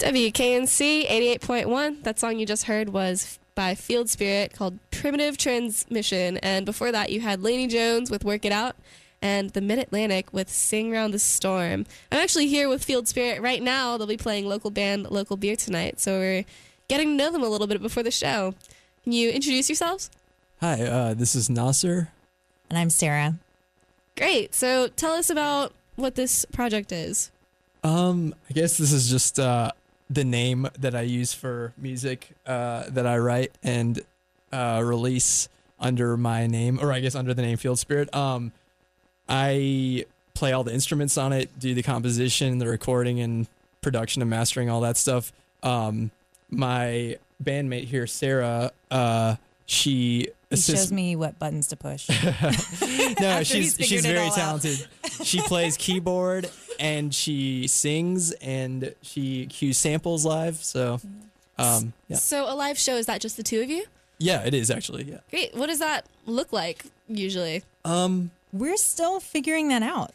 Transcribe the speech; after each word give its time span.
WKNC 0.00 1.06
88.1. 1.08 2.04
That 2.04 2.18
song 2.18 2.38
you 2.38 2.46
just 2.46 2.64
heard 2.64 2.88
was 2.88 3.38
by 3.54 3.74
Field 3.74 4.08
Spirit 4.08 4.54
called 4.54 4.78
Primitive 4.90 5.36
Transmission. 5.36 6.38
And 6.38 6.64
before 6.64 6.90
that, 6.90 7.10
you 7.10 7.20
had 7.20 7.42
Laney 7.42 7.66
Jones 7.66 8.10
with 8.10 8.24
Work 8.24 8.46
It 8.46 8.52
Out 8.52 8.76
and 9.20 9.50
the 9.50 9.60
Mid 9.60 9.78
Atlantic 9.78 10.32
with 10.32 10.48
Sing 10.48 10.90
Round 10.90 11.12
the 11.12 11.18
Storm. 11.18 11.84
I'm 12.10 12.18
actually 12.18 12.46
here 12.46 12.66
with 12.66 12.82
Field 12.82 13.08
Spirit 13.08 13.42
right 13.42 13.62
now. 13.62 13.98
They'll 13.98 14.06
be 14.06 14.16
playing 14.16 14.46
local 14.46 14.70
band, 14.70 15.10
local 15.10 15.36
beer 15.36 15.54
tonight. 15.54 16.00
So 16.00 16.18
we're 16.18 16.46
getting 16.88 17.08
to 17.08 17.14
know 17.16 17.30
them 17.30 17.42
a 17.42 17.48
little 17.48 17.66
bit 17.66 17.82
before 17.82 18.02
the 18.02 18.10
show. 18.10 18.54
Can 19.04 19.12
you 19.12 19.28
introduce 19.28 19.68
yourselves? 19.68 20.10
Hi, 20.62 20.82
uh, 20.82 21.12
this 21.12 21.34
is 21.34 21.50
Nasser. 21.50 22.08
And 22.70 22.78
I'm 22.78 22.88
Sarah. 22.88 23.34
Great. 24.16 24.54
So 24.54 24.88
tell 24.88 25.12
us 25.12 25.28
about 25.28 25.74
what 25.96 26.14
this 26.14 26.46
project 26.46 26.90
is. 26.90 27.30
Um, 27.84 28.34
I 28.48 28.54
guess 28.54 28.78
this 28.78 28.92
is 28.92 29.10
just 29.10 29.38
uh, 29.38 29.72
the 30.10 30.24
name 30.24 30.68
that 30.78 30.94
I 30.94 31.02
use 31.02 31.32
for 31.32 31.72
music 31.78 32.30
uh, 32.44 32.84
that 32.88 33.06
I 33.06 33.18
write 33.18 33.52
and 33.62 34.00
uh, 34.52 34.82
release 34.84 35.48
under 35.78 36.16
my 36.16 36.48
name, 36.48 36.80
or 36.82 36.92
I 36.92 37.00
guess 37.00 37.14
under 37.14 37.32
the 37.32 37.42
name 37.42 37.56
Field 37.56 37.78
Spirit. 37.78 38.14
Um, 38.14 38.52
I 39.28 40.04
play 40.34 40.52
all 40.52 40.64
the 40.64 40.74
instruments 40.74 41.16
on 41.16 41.32
it, 41.32 41.56
do 41.58 41.74
the 41.74 41.82
composition, 41.82 42.58
the 42.58 42.66
recording, 42.66 43.20
and 43.20 43.46
production 43.80 44.20
and 44.20 44.30
mastering, 44.30 44.68
all 44.68 44.80
that 44.80 44.96
stuff. 44.96 45.32
Um, 45.62 46.10
my 46.50 47.16
bandmate 47.42 47.84
here, 47.84 48.06
Sarah, 48.08 48.72
uh, 48.90 49.36
she 49.66 49.90
He 50.18 50.28
assists 50.50 50.86
shows 50.86 50.92
me 50.92 51.14
what 51.14 51.38
buttons 51.38 51.68
to 51.68 51.76
push. 51.76 52.08
no, 53.20 53.42
she's 53.44 53.76
she's 53.76 54.04
very 54.04 54.30
talented. 54.30 54.84
she 55.22 55.40
plays 55.42 55.76
keyboard 55.76 56.50
and 56.80 57.14
she 57.14 57.68
sings 57.68 58.32
and 58.32 58.94
she 59.02 59.46
cues 59.46 59.78
samples 59.78 60.24
live. 60.24 60.56
So, 60.56 61.00
um, 61.58 61.92
yeah, 62.08 62.16
So 62.16 62.52
a 62.52 62.54
live 62.56 62.78
show, 62.78 62.96
is 62.96 63.06
that 63.06 63.20
just 63.20 63.36
the 63.36 63.42
two 63.44 63.60
of 63.60 63.70
you? 63.70 63.84
yeah, 64.18 64.44
it 64.44 64.52
is 64.54 64.70
actually. 64.70 65.04
Yeah. 65.04 65.18
Great. 65.30 65.54
What 65.54 65.66
does 65.68 65.78
that 65.78 66.04
look 66.26 66.52
like 66.52 66.84
usually? 67.08 67.62
Um, 67.84 68.30
We're 68.52 68.76
still 68.76 69.20
figuring 69.20 69.68
that 69.68 69.82
out. 69.82 70.12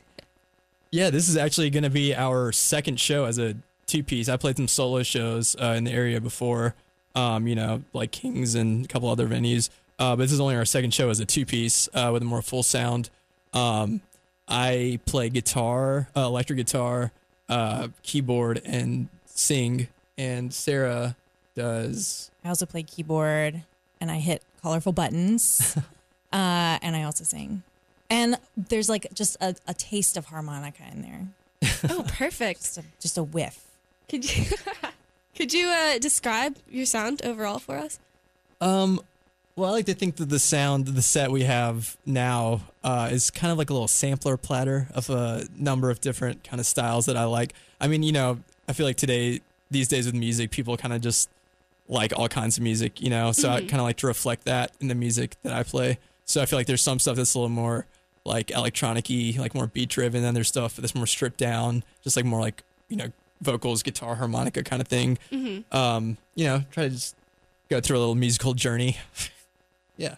yeah, 0.91 1.09
this 1.09 1.27
is 1.29 1.37
actually 1.37 1.69
going 1.69 1.83
to 1.83 1.89
be 1.89 2.13
our 2.15 2.51
second 2.51 2.99
show 2.99 3.25
as 3.25 3.37
a 3.39 3.55
two 3.87 4.03
piece. 4.03 4.27
I 4.29 4.37
played 4.37 4.57
some 4.57 4.67
solo 4.67 5.03
shows 5.03 5.55
uh, 5.59 5.73
in 5.77 5.83
the 5.85 5.91
area 5.91 6.19
before, 6.21 6.73
um, 7.15 7.47
you 7.47 7.55
know, 7.55 7.83
like 7.93 8.11
Kings 8.11 8.55
and 8.55 8.85
a 8.85 8.87
couple 8.87 9.09
other 9.09 9.27
venues. 9.27 9.69
Uh, 9.97 10.15
but 10.15 10.23
this 10.23 10.31
is 10.31 10.39
only 10.39 10.55
our 10.55 10.65
second 10.65 10.93
show 10.93 11.09
as 11.09 11.19
a 11.19 11.25
two 11.25 11.45
piece 11.45 11.87
uh, 11.93 12.09
with 12.13 12.21
a 12.21 12.25
more 12.25 12.41
full 12.41 12.63
sound. 12.63 13.09
Um, 13.53 14.01
I 14.47 14.99
play 15.05 15.29
guitar, 15.29 16.07
uh, 16.15 16.21
electric 16.21 16.57
guitar, 16.57 17.11
uh, 17.49 17.87
keyboard, 18.03 18.61
and 18.65 19.07
sing. 19.25 19.87
And 20.17 20.53
Sarah 20.53 21.15
does. 21.55 22.31
I 22.43 22.49
also 22.49 22.65
play 22.65 22.83
keyboard 22.83 23.63
and 23.99 24.11
I 24.11 24.19
hit 24.19 24.43
colorful 24.61 24.91
buttons. 24.91 25.75
uh, 26.33 26.77
and 26.81 26.95
I 26.95 27.03
also 27.03 27.23
sing. 27.23 27.63
And 28.09 28.37
there's 28.55 28.89
like 28.89 29.07
just 29.13 29.37
a, 29.41 29.55
a 29.67 29.73
taste 29.73 30.15
of 30.15 30.25
harmonica 30.25 30.83
in 30.91 31.01
there. 31.01 31.27
Oh, 31.89 32.05
perfect. 32.07 32.61
Just 32.61 32.77
a, 32.77 32.83
just 32.99 33.17
a 33.17 33.23
whiff. 33.23 33.65
Could 34.09 34.29
you 34.29 34.45
could 35.35 35.53
you 35.53 35.67
uh, 35.67 35.97
describe 35.97 36.57
your 36.69 36.85
sound 36.85 37.25
overall 37.25 37.59
for 37.59 37.77
us? 37.77 37.99
Um, 38.61 39.01
well, 39.55 39.69
I 39.69 39.73
like 39.73 39.85
to 39.85 39.93
think 39.93 40.17
that 40.17 40.29
the 40.29 40.39
sound, 40.39 40.87
the 40.87 41.01
set 41.01 41.31
we 41.31 41.43
have 41.43 41.95
now, 42.05 42.61
uh, 42.83 43.09
is 43.11 43.31
kind 43.31 43.51
of 43.51 43.57
like 43.57 43.69
a 43.69 43.73
little 43.73 43.87
sampler 43.87 44.35
platter 44.35 44.87
of 44.93 45.09
a 45.09 45.45
number 45.57 45.89
of 45.89 46.01
different 46.01 46.43
kind 46.43 46.59
of 46.59 46.65
styles 46.65 47.05
that 47.05 47.15
I 47.15 47.23
like. 47.23 47.53
I 47.79 47.87
mean, 47.87 48.03
you 48.03 48.11
know, 48.11 48.39
I 48.67 48.73
feel 48.73 48.85
like 48.85 48.97
today, 48.97 49.39
these 49.71 49.87
days 49.87 50.05
with 50.07 50.15
music, 50.15 50.51
people 50.51 50.75
kind 50.75 50.93
of 50.93 51.01
just 51.01 51.29
like 51.87 52.11
all 52.17 52.27
kinds 52.27 52.57
of 52.57 52.63
music, 52.63 53.01
you 53.01 53.09
know. 53.09 53.31
So 53.31 53.49
I 53.49 53.59
kind 53.61 53.75
of 53.75 53.83
like 53.83 53.97
to 53.97 54.07
reflect 54.07 54.45
that 54.45 54.71
in 54.81 54.89
the 54.89 54.95
music 54.95 55.37
that 55.43 55.53
I 55.53 55.63
play. 55.63 55.99
So 56.25 56.41
I 56.41 56.45
feel 56.45 56.59
like 56.59 56.67
there's 56.67 56.81
some 56.81 56.99
stuff 56.99 57.15
that's 57.15 57.33
a 57.33 57.39
little 57.39 57.49
more 57.49 57.85
like 58.25 58.51
electronic-y, 58.51 59.35
like 59.37 59.53
more 59.53 59.67
beat 59.67 59.89
driven. 59.89 60.21
Then 60.21 60.33
there's 60.33 60.47
stuff 60.47 60.75
that's 60.75 60.95
more 60.95 61.05
stripped 61.07 61.37
down, 61.37 61.83
just 62.03 62.17
like 62.17 62.25
more 62.25 62.41
like 62.41 62.63
you 62.89 62.97
know 62.97 63.11
vocals, 63.41 63.83
guitar, 63.83 64.15
harmonica 64.15 64.63
kind 64.63 64.81
of 64.81 64.87
thing. 64.89 65.17
Um, 65.71 66.17
you 66.33 66.45
know, 66.45 66.63
try 66.71 66.83
to 66.85 66.89
just 66.89 67.15
go 67.69 67.79
through 67.79 67.97
a 67.97 67.99
little 67.99 68.15
musical 68.15 68.53
journey. 68.53 68.97
yeah. 69.97 70.15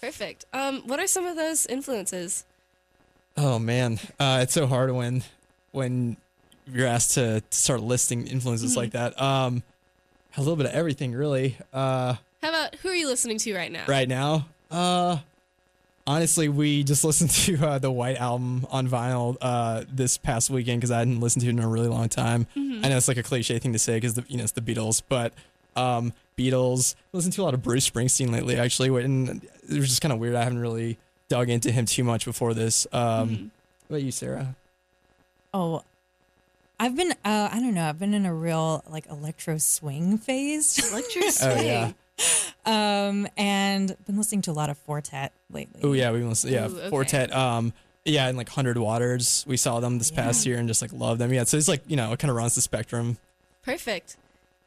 Perfect. 0.00 0.44
Um, 0.52 0.82
what 0.86 0.98
are 0.98 1.06
some 1.06 1.26
of 1.26 1.36
those 1.36 1.64
influences? 1.66 2.44
Oh 3.36 3.58
man, 3.58 3.98
uh, 4.18 4.40
it's 4.42 4.52
so 4.52 4.66
hard 4.66 4.90
when 4.92 5.22
when 5.70 6.16
you're 6.70 6.86
asked 6.86 7.14
to 7.14 7.42
start 7.50 7.80
listing 7.80 8.26
influences 8.26 8.76
like 8.76 8.92
that. 8.92 9.20
Um, 9.20 9.62
a 10.36 10.40
little 10.40 10.56
bit 10.56 10.66
of 10.66 10.72
everything, 10.72 11.12
really. 11.12 11.56
Uh, 11.72 12.14
How 12.42 12.48
about 12.48 12.74
who 12.76 12.88
are 12.88 12.94
you 12.94 13.06
listening 13.06 13.38
to 13.38 13.54
right 13.54 13.70
now? 13.70 13.84
right 13.86 14.08
now, 14.08 14.46
uh, 14.70 15.18
honestly, 16.06 16.48
we 16.48 16.82
just 16.82 17.04
listened 17.08 17.30
to 17.30 17.56
uh, 17.66 17.78
the 17.78 17.90
White 17.90 18.16
album 18.16 18.66
on 18.70 18.88
vinyl 18.88 19.36
uh, 19.40 19.84
this 19.90 20.18
past 20.18 20.50
weekend 20.50 20.80
because 20.80 20.90
I 20.90 20.98
hadn't 20.98 21.20
listened 21.20 21.42
to 21.42 21.48
it 21.48 21.50
in 21.50 21.58
a 21.60 21.68
really 21.68 21.88
long 21.88 22.08
time. 22.08 22.46
I 22.56 22.88
know 22.88 22.96
it's 22.96 23.08
like 23.08 23.18
a 23.18 23.22
cliche 23.22 23.58
thing 23.60 23.72
to 23.72 23.78
say 23.78 23.96
because 23.98 24.20
you 24.28 24.36
know 24.36 24.42
it's 24.42 24.52
the 24.52 24.60
Beatles, 24.60 25.00
but 25.08 25.32
um, 25.76 26.12
Beatles. 26.38 26.94
Listened 27.12 27.32
to 27.34 27.42
a 27.42 27.44
lot 27.44 27.54
of 27.54 27.62
Bruce 27.62 27.88
Springsteen 27.88 28.30
lately, 28.32 28.56
actually, 28.56 28.88
and 29.04 29.44
it 29.68 29.78
was 29.78 29.88
just 29.88 30.00
kind 30.02 30.12
of 30.12 30.18
weird. 30.18 30.34
I 30.34 30.42
haven't 30.44 30.58
really 30.60 30.98
dug 31.28 31.48
into 31.48 31.70
him 31.70 31.86
too 31.86 32.04
much 32.04 32.24
before 32.24 32.54
this. 32.54 32.86
Um, 32.92 33.50
What 33.88 33.96
about 33.96 34.02
you, 34.04 34.12
Sarah? 34.12 34.54
Oh, 35.54 35.82
I've 36.80 36.96
been, 36.96 37.12
uh, 37.24 37.48
I 37.52 37.60
don't 37.60 37.74
know, 37.74 37.88
I've 37.88 37.98
been 37.98 38.14
in 38.14 38.26
a 38.26 38.34
real 38.34 38.82
like 38.88 39.06
electro 39.08 39.58
swing 39.58 40.18
phase. 40.18 40.78
Electro 40.92 41.22
swing. 41.28 41.92
Oh 42.64 42.64
yeah. 42.66 43.06
um, 43.08 43.26
and 43.36 43.96
been 44.06 44.16
listening 44.16 44.42
to 44.42 44.50
a 44.50 44.52
lot 44.52 44.68
of 44.70 44.78
Fortet 44.78 45.32
lately. 45.50 45.80
Oh 45.82 45.92
yeah, 45.92 46.10
we 46.12 46.20
must 46.20 46.44
yeah, 46.44 46.68
Ooh, 46.68 46.76
okay. 46.78 46.90
Fortet. 46.90 47.34
Um, 47.34 47.72
yeah, 48.04 48.28
and 48.28 48.36
like 48.36 48.48
Hundred 48.48 48.78
Waters, 48.78 49.44
we 49.48 49.56
saw 49.56 49.80
them 49.80 49.98
this 49.98 50.10
past 50.10 50.44
year 50.46 50.58
and 50.58 50.68
just 50.68 50.82
like 50.82 50.92
love 50.92 51.18
them. 51.18 51.32
Yeah, 51.32 51.44
so 51.44 51.56
it's 51.56 51.68
like 51.68 51.82
you 51.86 51.96
know 51.96 52.12
it 52.12 52.18
kind 52.18 52.30
of 52.30 52.36
runs 52.36 52.54
the 52.54 52.60
spectrum. 52.60 53.16
Perfect. 53.64 54.16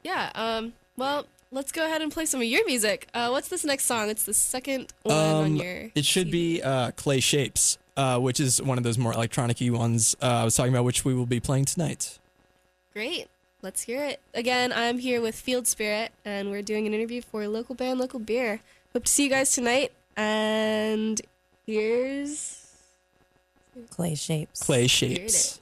Yeah. 0.02 0.30
Um. 0.34 0.72
Well, 0.96 1.26
let's 1.50 1.72
go 1.72 1.84
ahead 1.84 2.00
and 2.02 2.10
play 2.12 2.26
some 2.26 2.40
of 2.40 2.46
your 2.46 2.64
music. 2.66 3.08
Uh, 3.12 3.28
what's 3.28 3.48
this 3.48 3.64
next 3.64 3.84
song? 3.84 4.08
It's 4.08 4.24
the 4.24 4.34
second 4.34 4.92
one 5.02 5.16
on 5.16 5.44
Um, 5.46 5.56
your. 5.56 5.90
it 5.94 6.04
should 6.04 6.30
be 6.30 6.62
uh, 6.62 6.92
Clay 6.92 7.20
Shapes, 7.20 7.78
uh, 7.96 8.18
which 8.18 8.40
is 8.40 8.60
one 8.62 8.78
of 8.78 8.84
those 8.84 8.98
more 8.98 9.12
electronic-y 9.12 9.70
ones 9.70 10.16
uh, 10.22 10.26
I 10.26 10.44
was 10.44 10.56
talking 10.56 10.72
about, 10.72 10.84
which 10.84 11.04
we 11.04 11.14
will 11.14 11.26
be 11.26 11.40
playing 11.40 11.66
tonight. 11.66 12.18
Great. 12.92 13.28
Let's 13.62 13.82
hear 13.82 14.04
it. 14.04 14.20
Again, 14.32 14.72
I'm 14.72 14.98
here 14.98 15.20
with 15.20 15.34
Field 15.34 15.66
Spirit, 15.66 16.12
and 16.24 16.50
we're 16.50 16.62
doing 16.62 16.86
an 16.86 16.94
interview 16.94 17.20
for 17.20 17.46
local 17.48 17.74
band, 17.74 17.98
local 17.98 18.20
beer. 18.20 18.60
Hope 18.92 19.04
to 19.04 19.12
see 19.12 19.24
you 19.24 19.30
guys 19.30 19.52
tonight. 19.54 19.92
And 20.16 21.20
here's 21.66 22.62
Clay 23.90 24.14
shapes. 24.14 24.62
Clay 24.62 24.86
here 24.86 25.10
it 25.12 25.20
Shapes. 25.30 25.60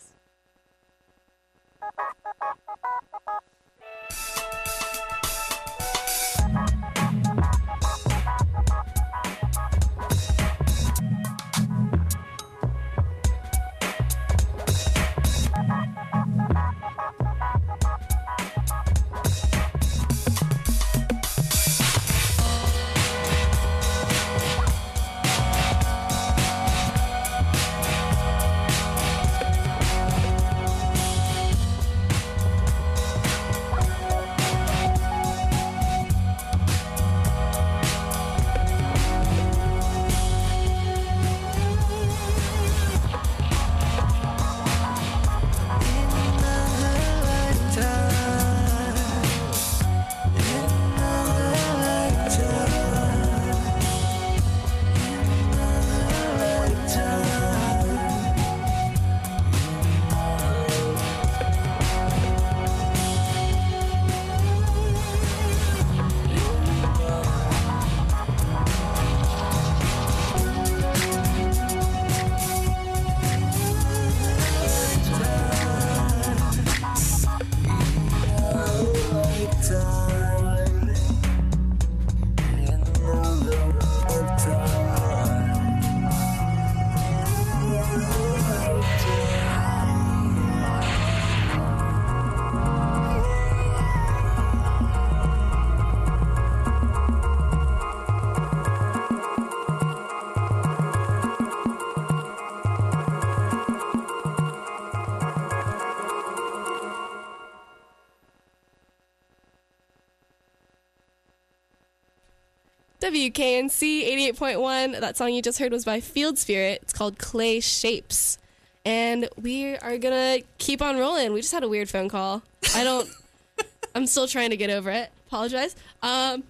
WKNC 113.15 114.33
88.1. 114.35 115.01
That 115.01 115.17
song 115.17 115.33
you 115.33 115.41
just 115.41 115.59
heard 115.61 115.71
was 115.73 115.85
by 115.85 116.01
Field 116.01 116.37
Spirit. 116.37 116.81
It's 116.83 116.93
called 116.93 117.17
Clay 117.19 117.61
Shapes. 117.61 118.39
And 118.85 119.29
we 119.41 119.77
are 119.77 119.97
going 119.99 120.41
to 120.41 120.47
keep 120.59 120.83
on 120.83 120.99
rolling. 120.99 121.33
We 121.33 121.41
just 121.41 121.53
had 121.53 121.63
a 121.63 121.69
weird 121.69 121.89
phone 121.89 122.09
call. 122.09 122.43
I 122.75 122.83
don't, 122.85 123.09
I'm 123.95 124.07
still 124.07 124.27
trying 124.27 124.51
to 124.51 124.57
get 124.57 124.69
over 124.69 124.91
it. 124.91 125.11
Apologize. 125.29 125.77
Um, 126.03 126.43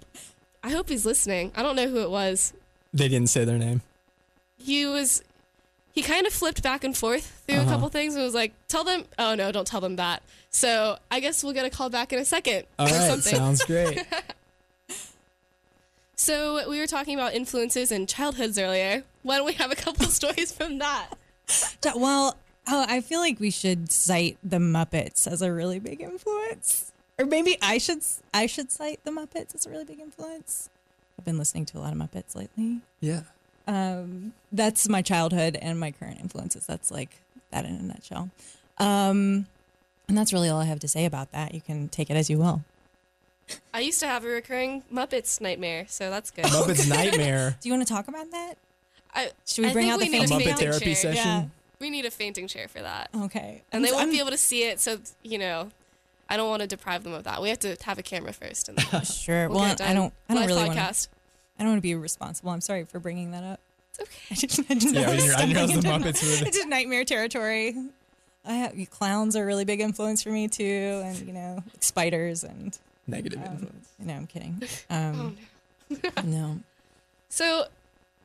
I 0.62 0.70
hope 0.70 0.88
he's 0.88 1.04
listening. 1.04 1.52
I 1.54 1.62
don't 1.62 1.76
know 1.76 1.86
who 1.88 1.98
it 1.98 2.10
was. 2.10 2.54
They 2.94 3.08
didn't 3.08 3.28
say 3.28 3.44
their 3.44 3.58
name. 3.58 3.82
He 4.56 4.86
was, 4.86 5.22
he 5.92 6.00
kind 6.02 6.26
of 6.26 6.32
flipped 6.32 6.62
back 6.62 6.82
and 6.82 6.96
forth 6.96 7.42
through 7.46 7.56
a 7.56 7.60
Uh-huh. 7.60 7.70
couple 7.72 7.88
things 7.90 8.14
and 8.14 8.24
was 8.24 8.34
like, 8.34 8.52
tell 8.68 8.84
them, 8.84 9.04
oh 9.18 9.34
no, 9.34 9.52
don't 9.52 9.66
tell 9.66 9.82
them 9.82 9.96
that. 9.96 10.22
So 10.50 10.96
I 11.10 11.20
guess 11.20 11.44
we'll 11.44 11.52
get 11.52 11.66
a 11.66 11.70
call 11.70 11.90
back 11.90 12.12
in 12.12 12.18
a 12.18 12.24
second 12.24 12.64
All 12.78 12.88
or 12.88 12.90
right, 12.90 13.10
something. 13.10 13.34
sounds 13.36 13.62
great. 13.64 14.02
So 16.24 16.66
we 16.70 16.78
were 16.78 16.86
talking 16.86 17.14
about 17.14 17.34
influences 17.34 17.92
in 17.92 18.06
childhoods 18.06 18.58
earlier. 18.58 19.04
Why 19.24 19.36
don't 19.36 19.44
we 19.44 19.52
have 19.52 19.70
a 19.70 19.76
couple 19.76 20.06
stories 20.20 20.50
from 20.50 20.78
that? 20.78 21.10
Well, 21.94 22.38
oh, 22.66 22.86
I 22.88 23.02
feel 23.02 23.20
like 23.20 23.38
we 23.38 23.50
should 23.50 23.92
cite 23.92 24.38
the 24.42 24.56
Muppets 24.56 25.26
as 25.26 25.42
a 25.42 25.52
really 25.52 25.78
big 25.78 26.00
influence, 26.00 26.92
or 27.18 27.26
maybe 27.26 27.58
I 27.60 27.76
should 27.76 28.02
I 28.32 28.46
should 28.46 28.72
cite 28.72 29.04
the 29.04 29.10
Muppets 29.10 29.54
as 29.54 29.66
a 29.66 29.70
really 29.70 29.84
big 29.84 30.00
influence. 30.00 30.70
I've 31.18 31.26
been 31.26 31.36
listening 31.36 31.66
to 31.66 31.78
a 31.78 31.80
lot 31.80 31.92
of 31.92 31.98
Muppets 31.98 32.34
lately. 32.34 32.80
yeah. 33.00 33.24
Um, 33.68 34.32
that's 34.50 34.88
my 34.88 35.02
childhood 35.02 35.58
and 35.60 35.78
my 35.78 35.90
current 35.90 36.20
influences. 36.20 36.64
That's 36.64 36.90
like 36.90 37.20
that 37.50 37.66
in 37.66 37.74
a 37.74 37.82
nutshell. 37.82 38.30
Um, 38.78 39.46
and 40.08 40.16
that's 40.16 40.32
really 40.32 40.48
all 40.48 40.60
I 40.60 40.64
have 40.64 40.80
to 40.80 40.88
say 40.88 41.04
about 41.04 41.32
that. 41.32 41.54
You 41.54 41.60
can 41.60 41.88
take 41.88 42.08
it 42.08 42.16
as 42.16 42.30
you 42.30 42.38
will. 42.38 42.62
I 43.72 43.80
used 43.80 44.00
to 44.00 44.06
have 44.06 44.24
a 44.24 44.28
recurring 44.28 44.82
Muppets 44.92 45.40
nightmare, 45.40 45.86
so 45.88 46.10
that's 46.10 46.30
good. 46.30 46.44
Muppets 46.46 46.88
Nightmare. 46.94 47.56
Do 47.60 47.68
you 47.68 47.74
want 47.74 47.86
to 47.86 47.92
talk 47.92 48.08
about 48.08 48.30
that? 48.30 48.54
I, 49.14 49.30
Should 49.46 49.64
we 49.64 49.70
I 49.70 49.72
bring 49.72 49.84
think 49.86 49.94
out 49.94 50.00
the 50.00 50.06
we 50.06 50.10
need 50.10 50.20
A 50.20 50.24
a 50.24 50.26
Muppet 50.26 50.44
fainting 50.44 50.56
therapy 50.56 50.84
chair. 50.86 50.94
session. 50.94 51.14
Yeah. 51.16 51.44
We 51.80 51.90
need 51.90 52.04
a 52.06 52.10
fainting 52.10 52.48
chair 52.48 52.68
for 52.68 52.80
that. 52.80 53.10
Okay. 53.14 53.62
And 53.72 53.84
they 53.84 53.88
I'm- 53.88 53.96
won't 53.98 54.10
be 54.10 54.18
I'm- 54.18 54.26
able 54.26 54.30
to 54.30 54.38
see 54.38 54.64
it, 54.64 54.80
so, 54.80 54.98
you 55.22 55.38
know, 55.38 55.70
I 56.28 56.36
don't 56.38 56.48
want 56.48 56.62
to 56.62 56.66
deprive 56.66 57.04
them 57.04 57.12
of 57.12 57.24
that. 57.24 57.42
We 57.42 57.50
have 57.50 57.58
to 57.60 57.76
have 57.82 57.98
a 57.98 58.02
camera 58.02 58.32
first. 58.32 58.68
And 58.68 58.78
then 58.78 59.02
Sure. 59.04 59.48
we'll 59.48 59.60
well, 59.60 59.76
I 59.80 59.92
don't. 59.92 60.12
I 60.28 60.34
don't 60.34 60.40
Live 60.40 60.46
really 60.48 60.64
want. 60.68 60.74
to. 60.78 61.08
I 61.58 61.62
don't 61.62 61.68
want 61.72 61.78
to 61.78 61.82
be 61.82 61.94
responsible. 61.94 62.50
I'm 62.50 62.60
sorry 62.62 62.84
for 62.84 62.98
bringing 62.98 63.30
that 63.32 63.44
up. 63.44 63.60
It's 63.90 64.00
okay. 64.00 64.20
I 64.30 64.34
didn't, 64.34 64.70
I 64.70 64.74
didn't 64.74 64.94
Yeah, 64.94 65.06
know 65.06 65.12
I 65.12 65.16
didn't- 65.16 65.56
I 65.56 65.66
didn't 65.66 65.80
the 65.82 65.88
Muppets 65.88 66.22
into- 66.22 66.44
would- 66.44 66.54
Into 66.54 66.68
nightmare 66.68 67.04
territory. 67.04 67.76
I 68.46 68.52
have 68.54 68.74
clowns 68.90 69.36
are 69.36 69.42
a 69.42 69.46
really 69.46 69.64
big 69.64 69.80
influence 69.80 70.22
for 70.22 70.30
me 70.30 70.48
too, 70.48 71.02
and 71.04 71.18
you 71.26 71.32
know 71.32 71.62
spiders 71.80 72.42
and 72.44 72.76
Negative 73.06 73.38
um, 73.40 73.52
influence. 73.52 73.88
no, 73.98 74.14
I'm 74.14 74.26
kidding. 74.26 74.62
Oh, 74.90 74.96
Um, 74.96 75.36
no. 76.24 76.58
So 77.28 77.66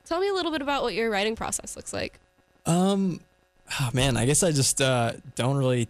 tell 0.04 0.20
me 0.20 0.28
a 0.28 0.32
little 0.32 0.52
bit 0.52 0.62
about 0.62 0.82
what 0.84 0.94
your 0.94 1.10
writing 1.10 1.34
process 1.34 1.74
looks 1.74 1.92
like. 1.92 2.20
Um, 2.64 3.18
oh 3.80 3.90
man, 3.92 4.16
I 4.16 4.24
guess 4.24 4.44
I 4.44 4.52
just 4.52 4.80
uh, 4.80 5.14
don't 5.34 5.56
really 5.56 5.88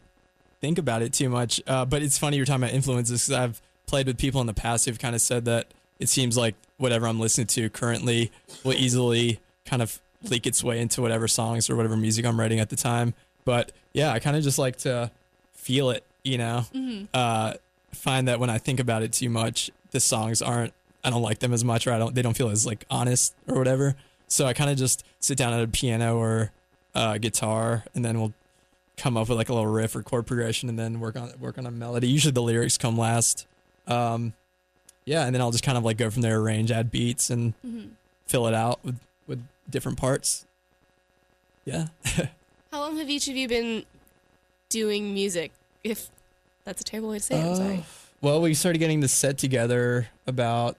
think 0.62 0.78
about 0.78 1.02
it 1.02 1.12
too 1.12 1.28
much. 1.28 1.60
Uh, 1.66 1.84
but 1.84 2.02
it's 2.02 2.16
funny 2.16 2.38
you're 2.38 2.46
talking 2.46 2.62
about 2.62 2.74
influences 2.74 3.26
because 3.26 3.38
I've 3.38 3.62
played 3.86 4.06
with 4.06 4.16
people 4.16 4.40
in 4.40 4.46
the 4.46 4.54
past 4.54 4.86
who've 4.86 4.98
kind 4.98 5.14
of 5.14 5.20
said 5.20 5.44
that 5.44 5.66
it 5.98 6.08
seems 6.08 6.36
like 6.38 6.54
whatever 6.78 7.06
I'm 7.06 7.20
listening 7.20 7.46
to 7.48 7.68
currently 7.68 8.32
will 8.64 8.72
easily 8.72 9.38
kind 9.66 9.82
of 9.82 10.00
leak 10.30 10.46
its 10.46 10.64
way 10.64 10.80
into 10.80 11.02
whatever 11.02 11.28
songs 11.28 11.68
or 11.68 11.76
whatever 11.76 11.96
music 11.96 12.24
I'm 12.24 12.40
writing 12.40 12.58
at 12.58 12.70
the 12.70 12.76
time. 12.76 13.12
But 13.44 13.70
yeah, 13.92 14.12
I 14.12 14.18
kind 14.18 14.34
of 14.36 14.42
just 14.42 14.58
like 14.58 14.76
to 14.78 15.10
feel 15.52 15.90
it, 15.90 16.04
you 16.24 16.38
know. 16.38 16.64
Mm-hmm. 16.74 17.04
Uh, 17.12 17.54
find 18.00 18.26
that 18.28 18.40
when 18.40 18.50
I 18.50 18.58
think 18.58 18.80
about 18.80 19.02
it 19.02 19.12
too 19.12 19.28
much, 19.30 19.70
the 19.90 20.00
songs 20.00 20.40
aren't. 20.42 20.72
I 21.02 21.10
don't 21.10 21.22
like 21.22 21.38
them 21.38 21.52
as 21.52 21.64
much, 21.64 21.86
or 21.86 21.92
I 21.92 21.98
don't. 21.98 22.14
They 22.14 22.22
don't 22.22 22.36
feel 22.36 22.50
as 22.50 22.66
like 22.66 22.84
honest 22.90 23.34
or 23.48 23.56
whatever. 23.56 23.94
So 24.28 24.46
I 24.46 24.52
kind 24.52 24.70
of 24.70 24.76
just 24.76 25.04
sit 25.18 25.36
down 25.38 25.52
at 25.52 25.62
a 25.62 25.68
piano 25.68 26.16
or 26.18 26.50
uh, 26.94 27.18
guitar, 27.18 27.84
and 27.94 28.04
then 28.04 28.18
we'll 28.20 28.32
come 28.96 29.16
up 29.16 29.28
with 29.28 29.38
like 29.38 29.48
a 29.48 29.54
little 29.54 29.66
riff 29.66 29.96
or 29.96 30.02
chord 30.02 30.26
progression, 30.26 30.68
and 30.68 30.78
then 30.78 31.00
work 31.00 31.16
on 31.16 31.32
work 31.40 31.56
on 31.58 31.66
a 31.66 31.70
melody. 31.70 32.08
Usually 32.08 32.32
the 32.32 32.42
lyrics 32.42 32.76
come 32.78 32.98
last. 32.98 33.46
Um, 33.86 34.34
yeah, 35.06 35.24
and 35.24 35.34
then 35.34 35.40
I'll 35.40 35.50
just 35.50 35.64
kind 35.64 35.78
of 35.78 35.84
like 35.84 35.96
go 35.96 36.10
from 36.10 36.22
there, 36.22 36.38
arrange, 36.38 36.70
add 36.70 36.90
beats, 36.90 37.30
and 37.30 37.54
Mm-hmm. 37.66 37.88
fill 38.26 38.46
it 38.46 38.54
out 38.54 38.78
with 38.84 38.98
with 39.26 39.42
different 39.68 39.98
parts. 39.98 40.44
Yeah. 41.64 41.86
How 42.72 42.80
long 42.80 42.98
have 42.98 43.08
each 43.10 43.26
of 43.28 43.36
you 43.36 43.48
been 43.48 43.84
doing 44.68 45.12
music? 45.14 45.52
If 45.82 46.08
that's 46.70 46.80
a 46.82 46.84
terrible 46.84 47.08
way 47.08 47.18
to 47.18 47.22
say 47.24 47.36
it, 47.40 47.44
I'm 47.44 47.56
sorry. 47.56 47.76
Uh, 47.78 47.82
Well, 48.20 48.40
we 48.40 48.54
started 48.54 48.78
getting 48.78 49.00
the 49.00 49.08
set 49.08 49.38
together 49.38 50.08
about 50.26 50.76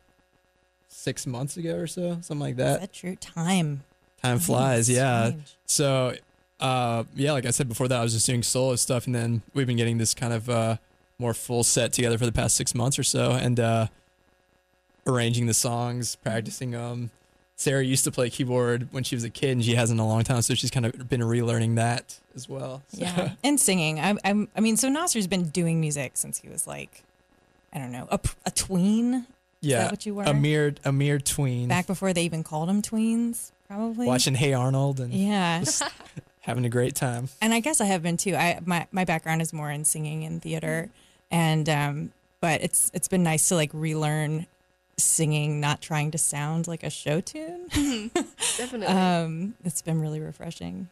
six 0.87 1.27
months 1.27 1.57
ago 1.57 1.75
or 1.75 1.87
so, 1.87 2.11
something 2.21 2.39
like 2.39 2.51
Is 2.51 2.57
that. 2.57 2.79
that 2.79 2.93
true? 2.93 3.15
Time. 3.17 3.83
Time 4.23 4.39
flies, 4.39 4.89
yeah. 4.89 5.27
Strange. 5.27 5.55
So, 5.65 6.15
uh, 6.61 7.03
yeah, 7.15 7.33
like 7.33 7.45
I 7.45 7.49
said 7.49 7.67
before 7.67 7.89
that, 7.89 7.99
I 7.99 8.03
was 8.03 8.13
just 8.13 8.25
doing 8.25 8.41
solo 8.41 8.75
stuff, 8.77 9.05
and 9.05 9.13
then 9.13 9.41
we've 9.53 9.67
been 9.67 9.75
getting 9.77 9.97
this 9.97 10.13
kind 10.13 10.31
of 10.31 10.49
uh, 10.49 10.77
more 11.19 11.33
full 11.33 11.63
set 11.65 11.91
together 11.91 12.17
for 12.17 12.25
the 12.25 12.31
past 12.31 12.55
six 12.55 12.73
months 12.73 12.97
or 12.97 13.03
so, 13.03 13.31
and 13.31 13.59
uh, 13.59 13.87
arranging 15.05 15.47
the 15.47 15.53
songs, 15.53 16.15
practicing 16.15 16.71
them. 16.71 17.11
Sarah 17.61 17.83
used 17.83 18.03
to 18.05 18.11
play 18.11 18.27
keyboard 18.31 18.87
when 18.91 19.03
she 19.03 19.13
was 19.15 19.23
a 19.23 19.29
kid, 19.29 19.51
and 19.51 19.63
she 19.63 19.75
hasn't 19.75 19.99
in 19.99 20.03
a 20.03 20.07
long 20.07 20.23
time, 20.23 20.41
so 20.41 20.55
she's 20.55 20.71
kind 20.71 20.83
of 20.83 21.07
been 21.07 21.21
relearning 21.21 21.75
that 21.75 22.17
as 22.35 22.49
well. 22.49 22.81
So- 22.87 22.97
Yeah, 23.01 23.33
and 23.43 23.59
singing. 23.59 23.99
I, 23.99 24.15
I'm. 24.23 24.47
I 24.55 24.61
mean, 24.61 24.77
so 24.77 24.89
Nasser's 24.89 25.27
been 25.27 25.49
doing 25.49 25.79
music 25.79 26.13
since 26.15 26.39
he 26.39 26.49
was 26.49 26.65
like, 26.65 27.03
I 27.71 27.77
don't 27.77 27.91
know, 27.91 28.07
a, 28.09 28.19
a 28.47 28.51
tween. 28.51 29.13
Is 29.61 29.69
yeah, 29.69 29.77
that 29.83 29.91
what 29.91 30.05
you 30.07 30.15
were? 30.15 30.23
a 30.23 30.33
mere 30.33 30.73
a 30.83 30.91
mere 30.91 31.19
tween, 31.19 31.67
Back 31.67 31.85
before 31.85 32.13
they 32.13 32.23
even 32.23 32.43
called 32.43 32.67
them 32.67 32.81
tweens, 32.81 33.51
probably. 33.67 34.07
watching 34.07 34.33
Hey 34.33 34.53
Arnold 34.53 34.99
and 34.99 35.13
Yeah, 35.13 35.63
having 36.41 36.65
a 36.65 36.69
great 36.69 36.95
time. 36.95 37.29
and 37.41 37.53
I 37.53 37.59
guess 37.59 37.79
I 37.79 37.85
have 37.85 38.01
been 38.01 38.17
too. 38.17 38.35
I 38.35 38.59
my 38.65 38.87
my 38.91 39.05
background 39.05 39.39
is 39.43 39.53
more 39.53 39.69
in 39.69 39.85
singing 39.85 40.23
and 40.23 40.41
theater, 40.41 40.89
and 41.29 41.69
um, 41.69 42.11
but 42.39 42.63
it's 42.63 42.89
it's 42.95 43.07
been 43.07 43.21
nice 43.21 43.49
to 43.49 43.55
like 43.55 43.69
relearn 43.71 44.47
singing, 44.97 45.59
not 45.59 45.81
trying 45.81 46.11
to 46.11 46.17
sound 46.17 46.67
like 46.67 46.83
a 46.83 46.89
show 46.89 47.21
tune. 47.21 47.67
Definitely. 48.57 48.87
Um, 48.87 49.55
it's 49.63 49.81
been 49.81 49.99
really 50.01 50.19
refreshing. 50.19 50.89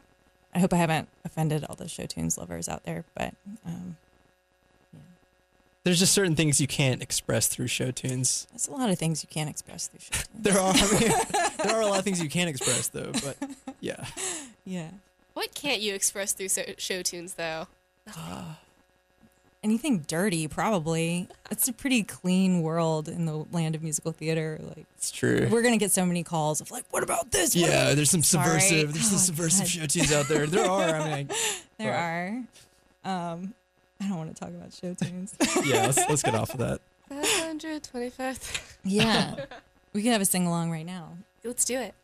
I 0.54 0.58
hope 0.58 0.72
I 0.72 0.76
haven't 0.78 1.08
offended 1.24 1.64
all 1.64 1.76
the 1.76 1.88
show 1.88 2.06
tunes 2.06 2.36
lovers 2.36 2.68
out 2.68 2.82
there, 2.84 3.04
but 3.14 3.34
um, 3.64 3.96
There's 5.84 6.00
just 6.00 6.12
certain 6.12 6.34
things 6.34 6.60
you 6.60 6.66
can't 6.66 7.00
express 7.02 7.46
through 7.46 7.68
show 7.68 7.90
tunes. 7.92 8.46
there's 8.50 8.66
a 8.68 8.72
lot 8.72 8.90
of 8.90 8.98
things 8.98 9.22
you 9.22 9.28
can't 9.28 9.48
express 9.48 9.86
through 9.86 10.00
show 10.00 10.10
tunes. 10.32 10.42
There 10.42 10.58
are 10.58 10.74
I 10.74 11.00
mean, 11.00 11.12
there 11.64 11.76
are 11.76 11.82
a 11.82 11.86
lot 11.86 11.98
of 12.00 12.04
things 12.04 12.20
you 12.22 12.28
can't 12.28 12.50
express 12.50 12.88
though, 12.88 13.12
but 13.24 13.36
yeah. 13.80 14.04
Yeah. 14.64 14.90
what 15.34 15.54
can't 15.54 15.80
you 15.80 15.94
express 15.94 16.32
through 16.32 16.48
so- 16.48 16.74
show 16.78 17.02
tunes, 17.02 17.34
though? 17.34 17.66
Anything 19.62 19.98
dirty, 20.08 20.48
probably. 20.48 21.28
It's 21.50 21.68
a 21.68 21.72
pretty 21.74 22.02
clean 22.02 22.62
world 22.62 23.08
in 23.08 23.26
the 23.26 23.44
land 23.52 23.74
of 23.74 23.82
musical 23.82 24.10
theater. 24.12 24.58
Like 24.62 24.86
It's 24.96 25.10
true. 25.10 25.48
we're 25.50 25.60
gonna 25.60 25.76
get 25.76 25.90
so 25.90 26.06
many 26.06 26.22
calls 26.22 26.62
of 26.62 26.70
like, 26.70 26.84
what 26.90 27.02
about 27.02 27.30
this? 27.30 27.54
What 27.54 27.68
Yeah, 27.68 27.82
about-" 27.82 27.96
there's 27.96 28.10
some 28.10 28.22
Sorry. 28.22 28.58
subversive 28.60 28.92
there's 28.94 29.06
some 29.08 29.16
Oh, 29.16 29.18
subversive 29.18 29.60
God. 29.66 29.68
show 29.68 29.86
tunes 29.86 30.12
out 30.12 30.28
there. 30.28 30.46
There 30.46 30.64
are, 30.70 30.94
I 30.96 31.16
mean 31.16 31.30
there 31.78 31.92
Right. 31.92 32.46
are. 33.04 33.32
Um, 33.34 33.54
I 34.00 34.08
don't 34.08 34.16
want 34.16 34.34
to 34.34 34.40
talk 34.40 34.48
about 34.48 34.72
show 34.72 34.94
tunes. 34.94 35.34
yeah, 35.66 35.86
let's 35.86 35.98
let's 36.08 36.22
get 36.22 36.34
off 36.34 36.54
of 36.54 36.58
that. 36.60 36.80
125th. 37.10 38.76
yeah, 38.84 39.34
we 39.92 40.02
could 40.02 40.12
have 40.12 40.22
a 40.22 40.24
sing 40.24 40.46
along 40.46 40.70
right 40.70 40.86
now. 40.86 41.10
Let's 41.44 41.64
do 41.66 41.78
it. 41.78 41.94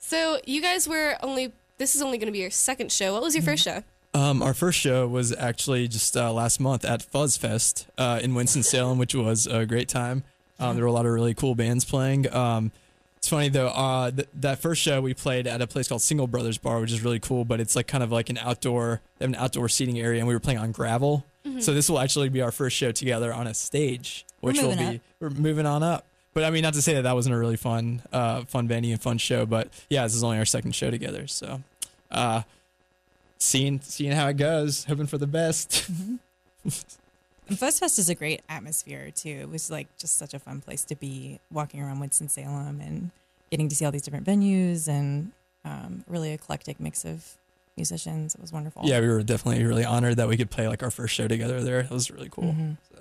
So 0.00 0.40
you 0.44 0.60
guys 0.60 0.88
were 0.88 1.16
only. 1.22 1.52
This 1.78 1.94
is 1.96 2.02
only 2.02 2.18
going 2.18 2.26
to 2.26 2.32
be 2.32 2.38
your 2.38 2.50
second 2.50 2.90
show. 2.92 3.12
What 3.14 3.22
was 3.22 3.34
your 3.34 3.42
first 3.42 3.64
show? 3.64 3.82
Um, 4.14 4.42
our 4.42 4.54
first 4.54 4.78
show 4.78 5.08
was 5.08 5.34
actually 5.34 5.88
just 5.88 6.16
uh, 6.16 6.32
last 6.32 6.60
month 6.60 6.84
at 6.84 7.02
Fuzz 7.02 7.36
Fest 7.36 7.88
uh, 7.98 8.20
in 8.22 8.34
Winston 8.34 8.62
Salem, 8.62 8.96
which 8.96 9.14
was 9.14 9.46
a 9.46 9.66
great 9.66 9.88
time. 9.88 10.22
Um, 10.60 10.76
there 10.76 10.84
were 10.84 10.88
a 10.88 10.92
lot 10.92 11.04
of 11.04 11.12
really 11.12 11.34
cool 11.34 11.56
bands 11.56 11.84
playing. 11.84 12.32
Um, 12.32 12.70
it's 13.16 13.28
funny 13.28 13.48
though. 13.48 13.68
Uh, 13.68 14.12
th- 14.12 14.28
that 14.34 14.60
first 14.60 14.80
show 14.82 15.00
we 15.00 15.14
played 15.14 15.48
at 15.48 15.60
a 15.60 15.66
place 15.66 15.88
called 15.88 16.00
Single 16.02 16.28
Brothers 16.28 16.58
Bar, 16.58 16.80
which 16.80 16.92
is 16.92 17.02
really 17.02 17.18
cool. 17.18 17.44
But 17.44 17.58
it's 17.58 17.74
like 17.74 17.88
kind 17.88 18.04
of 18.04 18.12
like 18.12 18.30
an 18.30 18.38
outdoor, 18.38 19.00
they 19.18 19.24
have 19.24 19.34
an 19.34 19.40
outdoor 19.40 19.68
seating 19.68 19.98
area, 19.98 20.20
and 20.20 20.28
we 20.28 20.34
were 20.34 20.40
playing 20.40 20.58
on 20.60 20.70
gravel. 20.72 21.24
So 21.58 21.74
this 21.74 21.90
will 21.90 21.98
actually 21.98 22.30
be 22.30 22.40
our 22.40 22.52
first 22.52 22.74
show 22.74 22.90
together 22.90 23.32
on 23.32 23.46
a 23.46 23.52
stage, 23.52 24.24
which 24.40 24.56
will 24.62 24.70
be 24.70 24.76
moving 24.76 24.94
up. 24.96 25.02
we're 25.20 25.30
moving 25.30 25.66
on 25.66 25.82
up. 25.82 26.06
But 26.32 26.44
I 26.44 26.50
mean, 26.50 26.62
not 26.62 26.72
to 26.74 26.80
say 26.82 26.94
that 26.94 27.02
that 27.02 27.14
wasn't 27.14 27.34
a 27.34 27.38
really 27.38 27.56
fun, 27.56 28.00
uh, 28.12 28.44
fun 28.44 28.66
venue 28.66 28.92
and 28.92 29.02
fun 29.02 29.18
show. 29.18 29.44
But 29.44 29.68
yeah, 29.90 30.04
this 30.04 30.14
is 30.14 30.24
only 30.24 30.38
our 30.38 30.46
second 30.46 30.74
show 30.74 30.90
together, 30.90 31.26
so. 31.26 31.62
Uh, 32.10 32.42
seeing 33.44 33.80
seeing 33.82 34.12
how 34.12 34.28
it 34.28 34.36
goes, 34.36 34.84
hoping 34.84 35.06
for 35.06 35.18
the 35.18 35.26
best. 35.26 35.88
And 37.46 37.58
Fuzz 37.58 37.78
Fest 37.78 37.98
is 37.98 38.08
a 38.08 38.14
great 38.14 38.40
atmosphere 38.48 39.10
too. 39.14 39.28
It 39.42 39.50
was 39.50 39.70
like 39.70 39.86
just 39.98 40.16
such 40.16 40.32
a 40.32 40.38
fun 40.38 40.62
place 40.62 40.82
to 40.84 40.94
be 40.96 41.40
walking 41.50 41.82
around 41.82 42.00
Winston 42.00 42.30
Salem 42.30 42.80
and 42.80 43.10
getting 43.50 43.68
to 43.68 43.76
see 43.76 43.84
all 43.84 43.92
these 43.92 44.00
different 44.00 44.26
venues 44.26 44.88
and 44.88 45.30
um, 45.62 46.04
really 46.08 46.32
eclectic 46.32 46.80
mix 46.80 47.04
of 47.04 47.36
musicians. 47.76 48.34
It 48.34 48.40
was 48.40 48.50
wonderful. 48.50 48.82
yeah, 48.86 48.98
we 48.98 49.08
were 49.08 49.22
definitely 49.22 49.62
really 49.62 49.84
honored 49.84 50.16
that 50.16 50.26
we 50.26 50.38
could 50.38 50.48
play 50.50 50.68
like 50.68 50.82
our 50.82 50.90
first 50.90 51.12
show 51.14 51.28
together 51.28 51.62
there. 51.62 51.80
It 51.80 51.90
was 51.90 52.10
really 52.10 52.30
cool. 52.30 52.44
Mhm. 52.44 52.78
So. 52.94 53.00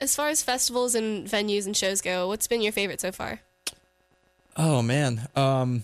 As 0.00 0.14
far 0.14 0.28
as 0.28 0.40
festivals 0.40 0.94
and 0.94 1.26
venues 1.26 1.66
and 1.66 1.76
shows 1.76 2.00
go, 2.00 2.28
what's 2.28 2.46
been 2.46 2.62
your 2.62 2.70
favorite 2.72 3.00
so 3.00 3.10
far? 3.10 3.40
Oh 4.56 4.82
man. 4.82 5.26
Um, 5.34 5.82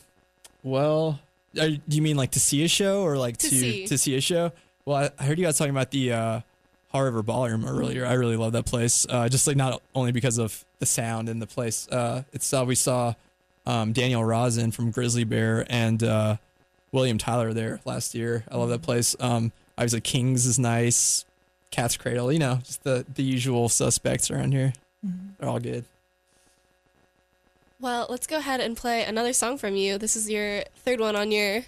well, 0.62 1.18
are, 1.58 1.68
do 1.70 1.80
you 1.96 2.02
mean 2.02 2.16
like 2.16 2.32
to 2.32 2.40
see 2.40 2.64
a 2.64 2.68
show 2.68 3.02
or 3.02 3.16
like 3.16 3.36
To 3.38 3.48
to 3.48 3.54
see. 3.54 3.86
to 3.86 3.98
see 3.98 4.16
a 4.16 4.20
show? 4.20 4.52
Well, 4.84 4.96
I, 4.96 5.10
I 5.22 5.26
heard 5.26 5.38
you 5.38 5.44
guys 5.44 5.58
talking 5.58 5.70
about 5.74 5.90
the 5.90 6.12
uh, 6.12 6.40
Haw 6.92 7.00
River 7.00 7.22
Ballroom 7.22 7.64
earlier. 7.66 8.06
I 8.06 8.14
really 8.14 8.36
love 8.36 8.52
that 8.52 8.66
place. 8.66 9.06
Uh, 9.08 9.28
just 9.28 9.46
like 9.46 9.56
not 9.56 9.80
only 9.94 10.12
because 10.12 10.38
of 10.38 10.64
the 10.78 10.86
sound 10.86 11.28
and 11.28 11.40
the 11.40 11.46
place 11.46 11.86
uh, 11.88 12.22
itself. 12.32 12.66
We 12.66 12.74
saw 12.74 13.14
um, 13.66 13.92
Daniel 13.92 14.22
Rossen 14.22 14.72
from 14.72 14.90
Grizzly 14.90 15.24
Bear 15.24 15.66
and 15.68 16.02
uh, 16.02 16.36
William 16.92 17.18
Tyler 17.18 17.52
there 17.52 17.80
last 17.84 18.14
year. 18.14 18.44
I 18.50 18.56
love 18.56 18.70
that 18.70 18.82
place. 18.82 19.14
Um, 19.20 19.52
obviously, 19.76 20.00
Kings 20.00 20.46
is 20.46 20.58
nice. 20.58 21.24
Cat's 21.70 21.96
Cradle, 21.96 22.32
you 22.32 22.38
know, 22.40 22.58
just 22.64 22.82
the 22.82 23.04
the 23.14 23.22
usual 23.22 23.68
suspects 23.68 24.30
around 24.30 24.52
here. 24.52 24.72
They're 25.38 25.48
all 25.48 25.60
good. 25.60 25.84
Well, 27.80 28.06
let's 28.10 28.26
go 28.26 28.36
ahead 28.36 28.60
and 28.60 28.76
play 28.76 29.04
another 29.04 29.32
song 29.32 29.56
from 29.56 29.74
you. 29.74 29.96
This 29.96 30.14
is 30.14 30.28
your 30.28 30.64
third 30.84 31.00
one 31.00 31.16
on 31.16 31.30
your 31.32 31.62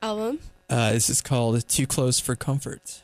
album. 0.00 0.38
Uh, 0.70 0.92
this 0.92 1.10
is 1.10 1.20
called 1.20 1.68
Too 1.68 1.86
Close 1.86 2.18
for 2.18 2.34
Comfort. 2.34 3.02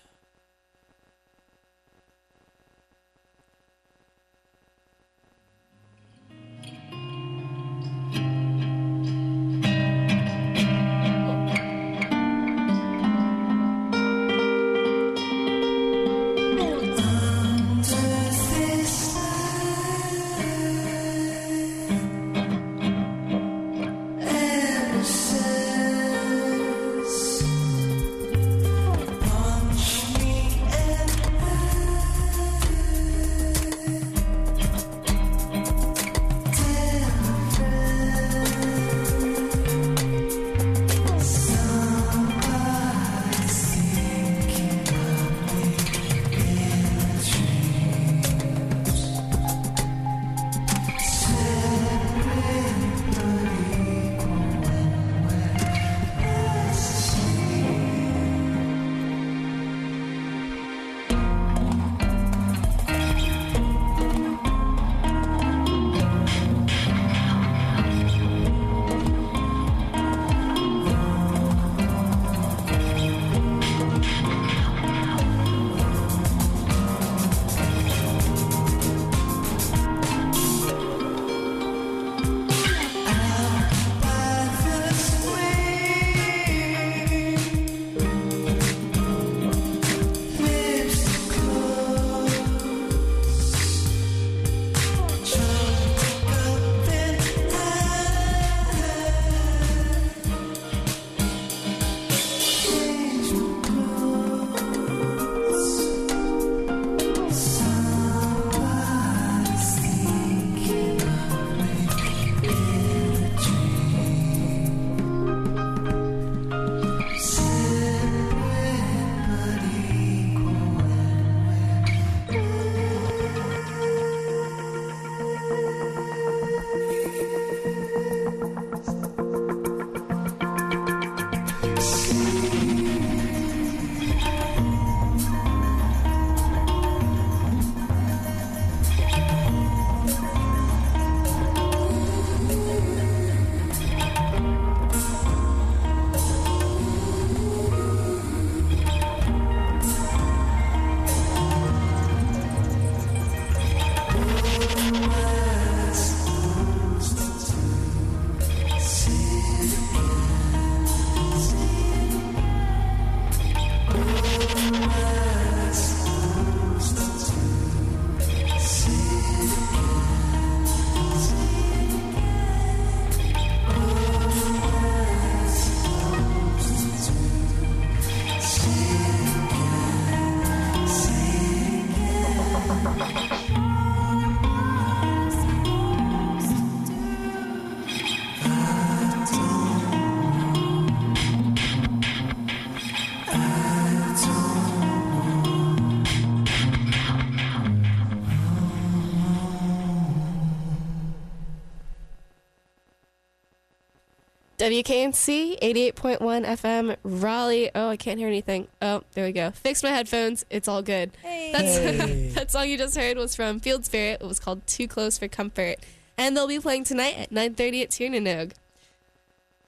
WKNC 204.67 205.61
88.1 205.61 206.19
FM 206.19 206.97
Raleigh. 207.05 207.71
Oh, 207.73 207.89
I 207.89 207.97
can't 207.97 208.19
hear 208.19 208.27
anything. 208.27 208.67
Oh, 208.83 209.05
there 209.13 209.25
we 209.25 209.31
go. 209.31 209.53
Fixed 209.53 209.85
my 209.85 209.91
headphones. 209.91 210.45
It's 210.51 210.67
all 210.67 210.83
good. 210.83 211.13
Hey. 211.23 211.53
That's 211.53 211.77
Hey. 212.09 212.31
that 212.31 212.51
song 212.51 212.69
you 212.69 212.77
just 212.77 212.97
heard 212.97 213.17
was 213.17 213.37
from 213.37 213.61
Field 213.61 213.85
Spirit. 213.85 214.23
It 214.23 214.27
was 214.27 214.41
called 214.41 214.67
Too 214.67 214.89
Close 214.89 215.19
for 215.19 215.29
Comfort. 215.29 215.77
And 216.19 216.37
they'll 216.37 216.49
be 216.49 216.59
playing 216.59 216.83
tonight 216.83 217.17
at 217.17 217.31
9:30 217.31 217.83
at 217.85 217.91
Tir 217.93 218.09
Na 218.09 218.19
Nog. 218.19 218.55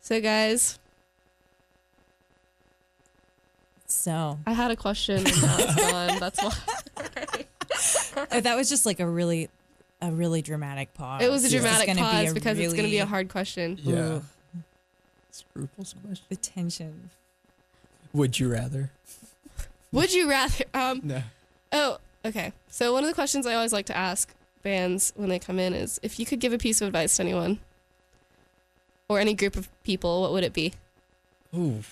So 0.00 0.20
guys, 0.20 0.80
so 3.86 4.40
I 4.48 4.52
had 4.52 4.72
a 4.72 4.76
question 4.76 5.18
and 5.18 5.42
now 5.42 5.56
it's 5.60 5.74
gone. 5.76 6.18
That's 6.18 6.42
why. 6.42 8.26
oh, 8.32 8.40
that 8.40 8.56
was 8.56 8.68
just 8.68 8.84
like 8.84 8.98
a 8.98 9.08
really, 9.08 9.48
a 10.02 10.10
really 10.10 10.42
dramatic 10.42 10.92
pause. 10.94 11.22
It 11.22 11.30
was 11.30 11.44
a 11.44 11.50
dramatic 11.50 11.86
gonna 11.86 12.00
pause 12.00 12.32
a 12.32 12.34
because 12.34 12.58
it's 12.58 12.72
going 12.74 12.86
to 12.86 12.90
be 12.90 12.98
a 12.98 13.06
hard 13.06 13.28
question. 13.28 13.78
Yeah. 13.80 13.94
Ooh. 13.94 14.22
Scruples 15.38 15.94
question. 16.04 16.24
The 16.28 16.36
tension. 16.36 17.10
Would 18.12 18.38
you 18.40 18.50
rather? 18.50 18.90
Would 19.92 20.12
you 20.12 20.28
rather 20.28 20.64
um 20.74 21.00
No. 21.04 21.22
Oh, 21.72 21.98
okay. 22.24 22.52
So 22.70 22.92
one 22.92 23.04
of 23.04 23.08
the 23.08 23.14
questions 23.14 23.46
I 23.46 23.54
always 23.54 23.72
like 23.72 23.86
to 23.86 23.96
ask 23.96 24.32
bands 24.62 25.12
when 25.16 25.28
they 25.28 25.38
come 25.38 25.58
in 25.58 25.74
is 25.74 26.00
if 26.02 26.18
you 26.18 26.26
could 26.26 26.40
give 26.40 26.52
a 26.52 26.58
piece 26.58 26.80
of 26.80 26.88
advice 26.88 27.16
to 27.16 27.22
anyone 27.22 27.58
or 29.08 29.20
any 29.20 29.34
group 29.34 29.56
of 29.56 29.68
people, 29.84 30.22
what 30.22 30.32
would 30.32 30.44
it 30.44 30.52
be? 30.52 30.72
Ooh. 31.56 31.82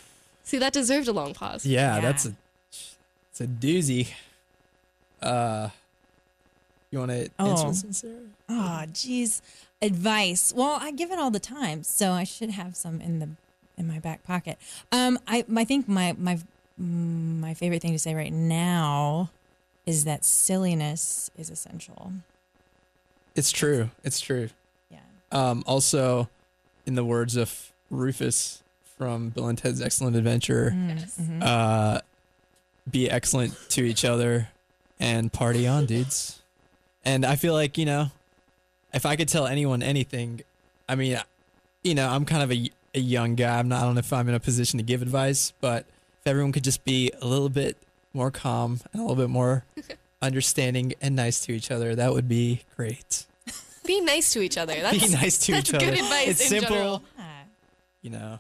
See, 0.45 0.59
that 0.59 0.73
deserved 0.73 1.09
a 1.09 1.12
long 1.12 1.35
pause. 1.35 1.65
Yeah, 1.67 1.97
Yeah. 1.97 2.00
that's 2.00 2.26
a 2.26 2.35
it's 3.31 3.41
a 3.41 3.47
doozy. 3.47 4.09
Uh, 5.23 5.69
you 6.91 6.99
You 7.00 7.07
want 7.07 7.11
to 7.11 7.31
Oh. 7.38 7.50
answer 7.50 7.67
this, 7.69 7.85
one, 7.85 7.93
Sarah? 7.93 8.15
Oh, 8.49 8.85
geez. 8.93 9.43
Advice. 9.83 10.52
Well, 10.56 10.78
I 10.80 10.90
give 10.90 11.11
it 11.11 11.18
all 11.18 11.30
the 11.30 11.40
time, 11.40 11.83
so 11.83 12.12
I 12.12 12.25
should 12.25 12.50
have 12.50 12.76
some 12.76 13.00
in 13.00 13.18
the 13.18 13.28
in 13.76 13.87
my 13.87 13.99
back 13.99 14.25
pocket. 14.25 14.59
Um, 14.90 15.18
I 15.28 15.45
I 15.54 15.64
think 15.64 15.87
my 15.87 16.14
my 16.18 16.37
mm, 16.80 17.38
my 17.40 17.52
favorite 17.54 17.83
thing 17.83 17.92
to 17.92 17.99
say 17.99 18.14
right 18.14 18.33
now 18.33 19.30
is 19.85 20.04
that 20.04 20.25
silliness 20.25 21.30
is 21.38 21.50
essential. 21.50 22.12
It's 23.35 23.52
true. 23.52 23.90
It's 24.02 24.18
true. 24.18 24.49
Yeah. 24.90 24.99
Um, 25.30 25.62
also, 25.66 26.28
in 26.87 26.95
the 26.95 27.04
words 27.04 27.37
of 27.37 27.71
Rufus 27.90 28.62
from 28.97 29.28
Bill 29.28 29.47
and 29.49 29.59
Ted's 29.59 29.83
Excellent 29.83 30.16
Adventure, 30.16 30.75
Yes. 30.88 31.18
Mhm. 31.21 31.42
uh, 31.42 32.00
be 32.90 33.11
excellent 33.11 33.54
to 33.71 33.83
each 33.85 34.04
other 34.06 34.49
and 34.99 35.30
party 35.30 35.66
on, 35.66 35.85
dudes. 35.85 36.40
And 37.04 37.26
I 37.26 37.37
feel 37.37 37.52
like, 37.52 37.76
you 37.76 37.85
know, 37.85 38.11
if 38.97 39.05
I 39.05 39.15
could 39.15 39.29
tell 39.29 39.47
anyone 39.47 39.83
anything, 39.83 40.41
I 40.88 40.95
mean, 40.95 41.21
you 41.85 41.95
know, 41.95 42.09
I'm 42.09 42.25
kind 42.25 42.43
of 42.43 42.50
a, 42.50 42.71
a 42.95 42.99
young 42.99 43.35
guy. 43.35 43.59
I'm 43.59 43.69
not, 43.69 43.83
I 43.83 43.85
don't 43.85 43.95
know 43.95 43.99
if 43.99 44.12
I'm 44.12 44.26
in 44.29 44.35
a 44.35 44.41
position 44.41 44.79
to 44.79 44.83
give 44.83 45.03
advice, 45.03 45.53
but 45.61 45.85
if 46.21 46.26
everyone 46.26 46.50
could 46.50 46.65
just 46.65 46.83
be 46.83 47.12
a 47.21 47.26
little 47.26 47.50
bit 47.50 47.76
more 48.15 48.31
calm 48.31 48.81
and 48.93 49.00
a 49.00 49.05
little 49.05 49.23
bit 49.23 49.29
more 49.29 49.65
understanding 50.23 50.95
and 51.03 51.15
nice 51.15 51.41
to 51.45 51.53
each 51.53 51.71
other, 51.71 51.95
that 51.95 52.15
would 52.15 52.26
be 52.26 52.62
great. 52.75 53.26
Be 53.85 54.00
nice 54.00 54.33
to 54.33 54.41
each 54.41 54.57
other. 54.57 54.75
That's 54.75 55.07
be 55.07 55.12
nice 55.12 55.38
to 55.47 55.59
each 55.59 55.75
other. 55.75 55.85
good 55.85 55.95
advice 55.95 56.29
it's 56.29 56.41
in 56.41 56.49
simple, 56.49 56.75
general. 56.75 57.03
You 58.00 58.11
know, 58.11 58.38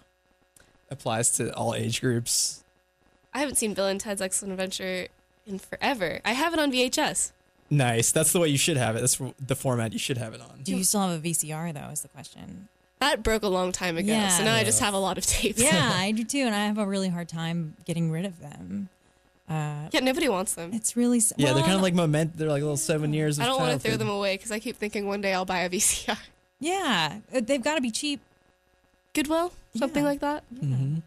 applies 0.90 1.30
to 1.32 1.54
all 1.54 1.74
age 1.74 2.00
groups. 2.00 2.64
I 3.34 3.40
haven't 3.40 3.56
seen 3.56 3.74
Bill 3.74 3.86
and 3.86 4.00
Ted's 4.00 4.22
Excellent 4.22 4.52
Adventure 4.52 5.08
in 5.46 5.58
forever. 5.58 6.20
I 6.24 6.32
have 6.32 6.54
it 6.54 6.58
on 6.58 6.72
VHS. 6.72 7.32
Nice. 7.70 8.12
That's 8.12 8.32
the 8.32 8.40
way 8.40 8.48
you 8.48 8.58
should 8.58 8.76
have 8.76 8.94
it. 8.96 9.00
That's 9.00 9.20
the 9.44 9.56
format 9.56 9.92
you 9.92 9.98
should 9.98 10.18
have 10.18 10.34
it 10.34 10.40
on. 10.40 10.60
Do 10.62 10.74
you 10.76 10.84
still 10.84 11.00
have 11.08 11.18
a 11.24 11.28
VCR 11.28 11.72
though? 11.74 11.90
Is 11.90 12.02
the 12.02 12.08
question. 12.08 12.68
That 13.00 13.22
broke 13.22 13.42
a 13.42 13.48
long 13.48 13.72
time 13.72 13.96
ago, 13.98 14.08
Yeah. 14.10 14.28
so 14.28 14.44
now 14.44 14.54
I 14.54 14.64
just 14.64 14.80
have 14.80 14.94
a 14.94 14.98
lot 14.98 15.18
of 15.18 15.26
tapes. 15.26 15.60
Yeah, 15.62 15.90
I 15.94 16.12
do 16.12 16.24
too, 16.24 16.38
and 16.46 16.54
I 16.54 16.64
have 16.66 16.78
a 16.78 16.86
really 16.86 17.08
hard 17.08 17.28
time 17.28 17.74
getting 17.84 18.10
rid 18.10 18.24
of 18.24 18.40
them. 18.40 18.88
Uh, 19.50 19.88
yeah, 19.92 20.00
nobody 20.00 20.28
wants 20.28 20.54
them. 20.54 20.70
it's 20.72 20.96
really 20.96 21.18
s- 21.18 21.32
Yeah, 21.36 21.52
they're 21.52 21.62
kind 21.62 21.74
of 21.76 21.82
like 21.82 21.92
moment. 21.94 22.36
They're 22.38 22.48
like 22.48 22.62
little 22.62 22.76
seven 22.78 23.12
years. 23.12 23.38
Of 23.38 23.44
I 23.44 23.46
don't 23.48 23.60
want 23.60 23.72
to 23.80 23.86
throw 23.88 23.96
them 23.98 24.08
away 24.08 24.36
because 24.36 24.50
I 24.50 24.58
keep 24.58 24.76
thinking 24.76 25.06
one 25.06 25.20
day 25.20 25.34
I'll 25.34 25.44
buy 25.44 25.60
a 25.60 25.68
VCR. 25.70 26.16
yeah. 26.58 27.18
uh, 27.34 27.40
They've 27.44 27.62
got 27.62 27.74
to 27.76 27.80
be 27.82 27.90
cheap. 27.90 28.20
Goodwill, 29.12 29.52
something 29.76 30.02
Yeah. 30.02 30.08
like 30.10 30.20
that. 30.20 30.44
Mhm. 30.54 31.02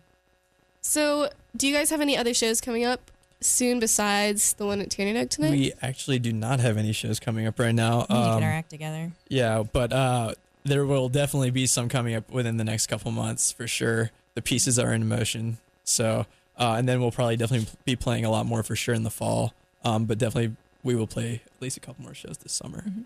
So, 0.82 1.30
do 1.58 1.68
you 1.68 1.74
guys 1.76 1.90
have 1.90 2.02
any 2.02 2.16
other 2.16 2.34
shows 2.34 2.62
coming 2.62 2.86
up 2.86 3.12
soon 3.42 3.80
besides 3.80 4.54
the 4.54 4.66
one 4.66 4.82
at 4.82 4.90
Tir 4.90 5.06
Na 5.06 5.14
Nog 5.14 5.30
tonight? 5.30 5.52
We 5.52 5.74
actually 5.82 6.20
do 6.20 6.32
not 6.34 6.60
have 6.60 6.78
any 6.78 6.92
shows 6.92 7.20
coming 7.20 7.48
up 7.48 7.58
right 7.60 7.74
now. 7.76 8.06
We 8.10 8.16
need 8.16 8.22
to 8.24 8.30
Um, 8.32 8.40
get 8.40 8.46
our 8.46 8.52
act 8.52 8.70
together. 8.70 9.12
yeah, 9.30 9.64
but 9.72 9.94
uh, 9.94 10.34
there 10.64 10.86
will 10.86 11.10
definitely 11.10 11.52
be 11.52 11.66
some 11.66 11.90
coming 11.90 12.16
up 12.16 12.30
within 12.32 12.58
the 12.58 12.64
next 12.64 12.88
couple 12.88 13.12
months 13.12 13.52
for 13.52 13.68
sure. 13.68 14.12
The 14.36 14.42
pieces 14.42 14.78
are 14.80 14.94
in 14.94 15.08
motion, 15.08 15.58
so 15.84 16.26
uh, 16.58 16.76
and 16.78 16.88
then 16.90 17.00
we'll 17.00 17.12
probably 17.12 17.38
definitely 17.38 17.68
be 17.86 17.96
playing 17.96 18.26
a 18.26 18.30
lot 18.30 18.46
more 18.46 18.64
for 18.64 18.76
sure 18.76 18.94
in 18.94 19.04
the 19.04 19.10
fall. 19.10 19.54
Um, 19.84 20.06
but 20.06 20.18
definitely 20.18 20.56
we 20.84 20.94
will 20.96 21.08
play 21.08 21.42
at 21.46 21.62
least 21.62 21.78
a 21.78 21.80
couple 21.80 22.04
more 22.04 22.14
shows 22.14 22.38
this 22.40 22.52
summer. 22.54 22.84
Mhm. 22.88 23.04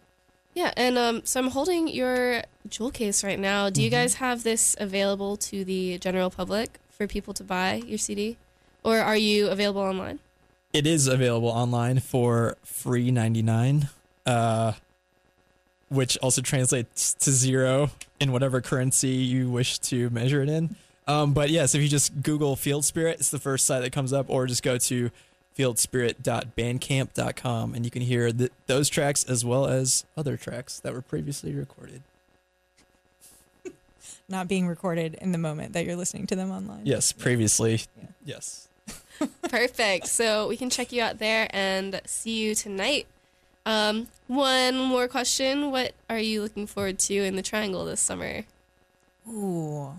yeah, 0.56 0.72
and 0.78 0.98
um, 0.98 1.22
so 1.24 1.40
I'm 1.40 1.50
holding 1.52 1.88
your 1.88 2.44
jewel 2.70 2.92
case 2.92 3.24
right 3.24 3.40
now. 3.40 3.70
Do 3.70 3.82
you 3.82 3.90
Mhm. 3.90 3.92
guys 3.92 4.14
have 4.16 4.44
this 4.44 4.76
available 4.80 5.38
to 5.38 5.64
the 5.64 5.98
general 6.00 6.30
public 6.30 6.80
for 6.90 7.08
people 7.08 7.34
to 7.36 7.44
buy 7.44 7.76
your 7.86 7.98
CD, 7.98 8.38
or 8.84 9.00
are 9.00 9.18
you 9.18 9.50
available 9.50 9.82
online? 9.82 10.20
It 10.74 10.88
is 10.88 11.08
available 11.08 11.50
online 11.50 12.00
for 12.00 12.58
free 12.64 13.12
99, 13.12 13.90
uh, 14.26 14.74
which 15.90 16.18
also 16.18 16.42
translates 16.42 17.14
to 17.16 17.32
zero 17.32 17.92
in 18.20 18.32
whatever 18.32 18.62
currency 18.62 19.10
you 19.10 19.50
wish 19.50 19.80
to 19.80 20.10
measure 20.10 20.42
it 20.42 20.50
in. 20.50 20.76
Um, 21.08 21.34
but 21.34 21.50
yes, 21.50 21.76
if 21.76 21.82
you 21.82 21.90
just 21.90 22.24
Google 22.24 22.56
Field 22.56 22.86
Spirit, 22.86 23.20
it's 23.20 23.30
the 23.30 23.40
first 23.40 23.66
site 23.66 23.84
that 23.84 23.92
comes 23.92 24.14
up, 24.14 24.30
or 24.30 24.48
just 24.48 24.64
go 24.64 24.78
to 24.78 25.12
fieldspirit.bandcamp.com 25.58 27.76
and 27.76 27.86
you 27.86 27.92
can 27.92 28.02
hear 28.02 28.32
th- 28.32 28.52
those 28.68 28.90
tracks 28.90 29.24
as 29.26 29.46
well 29.46 29.68
as 29.68 30.06
other 30.18 30.38
tracks 30.38 30.80
that 30.80 30.94
were 30.94 31.02
previously 31.02 31.54
recorded. 31.54 32.02
Not 34.30 34.48
being 34.48 34.68
recorded 34.68 35.16
in 35.16 35.32
the 35.32 35.38
moment 35.38 35.74
that 35.74 35.86
you're 35.86 35.96
listening 35.96 36.28
to 36.28 36.36
them 36.36 36.52
online. 36.52 36.86
Yes, 36.86 37.12
previously. 37.12 37.82
Yeah. 37.98 38.06
Yes. 38.26 38.68
Perfect. 39.50 40.08
So 40.08 40.48
we 40.48 40.58
can 40.58 40.70
check 40.70 40.92
you 40.92 41.02
out 41.02 41.20
there 41.20 41.48
and 41.52 42.02
see 42.06 42.38
you 42.38 42.56
tonight. 42.56 43.08
Um, 43.66 44.08
one 44.28 44.78
more 44.78 45.08
question: 45.08 45.72
What 45.72 45.94
are 46.10 46.20
you 46.20 46.42
looking 46.42 46.68
forward 46.68 47.00
to 47.00 47.16
in 47.16 47.36
the 47.36 47.42
Triangle 47.42 47.86
this 47.86 48.02
summer? 48.02 48.44
Ooh. 49.28 49.94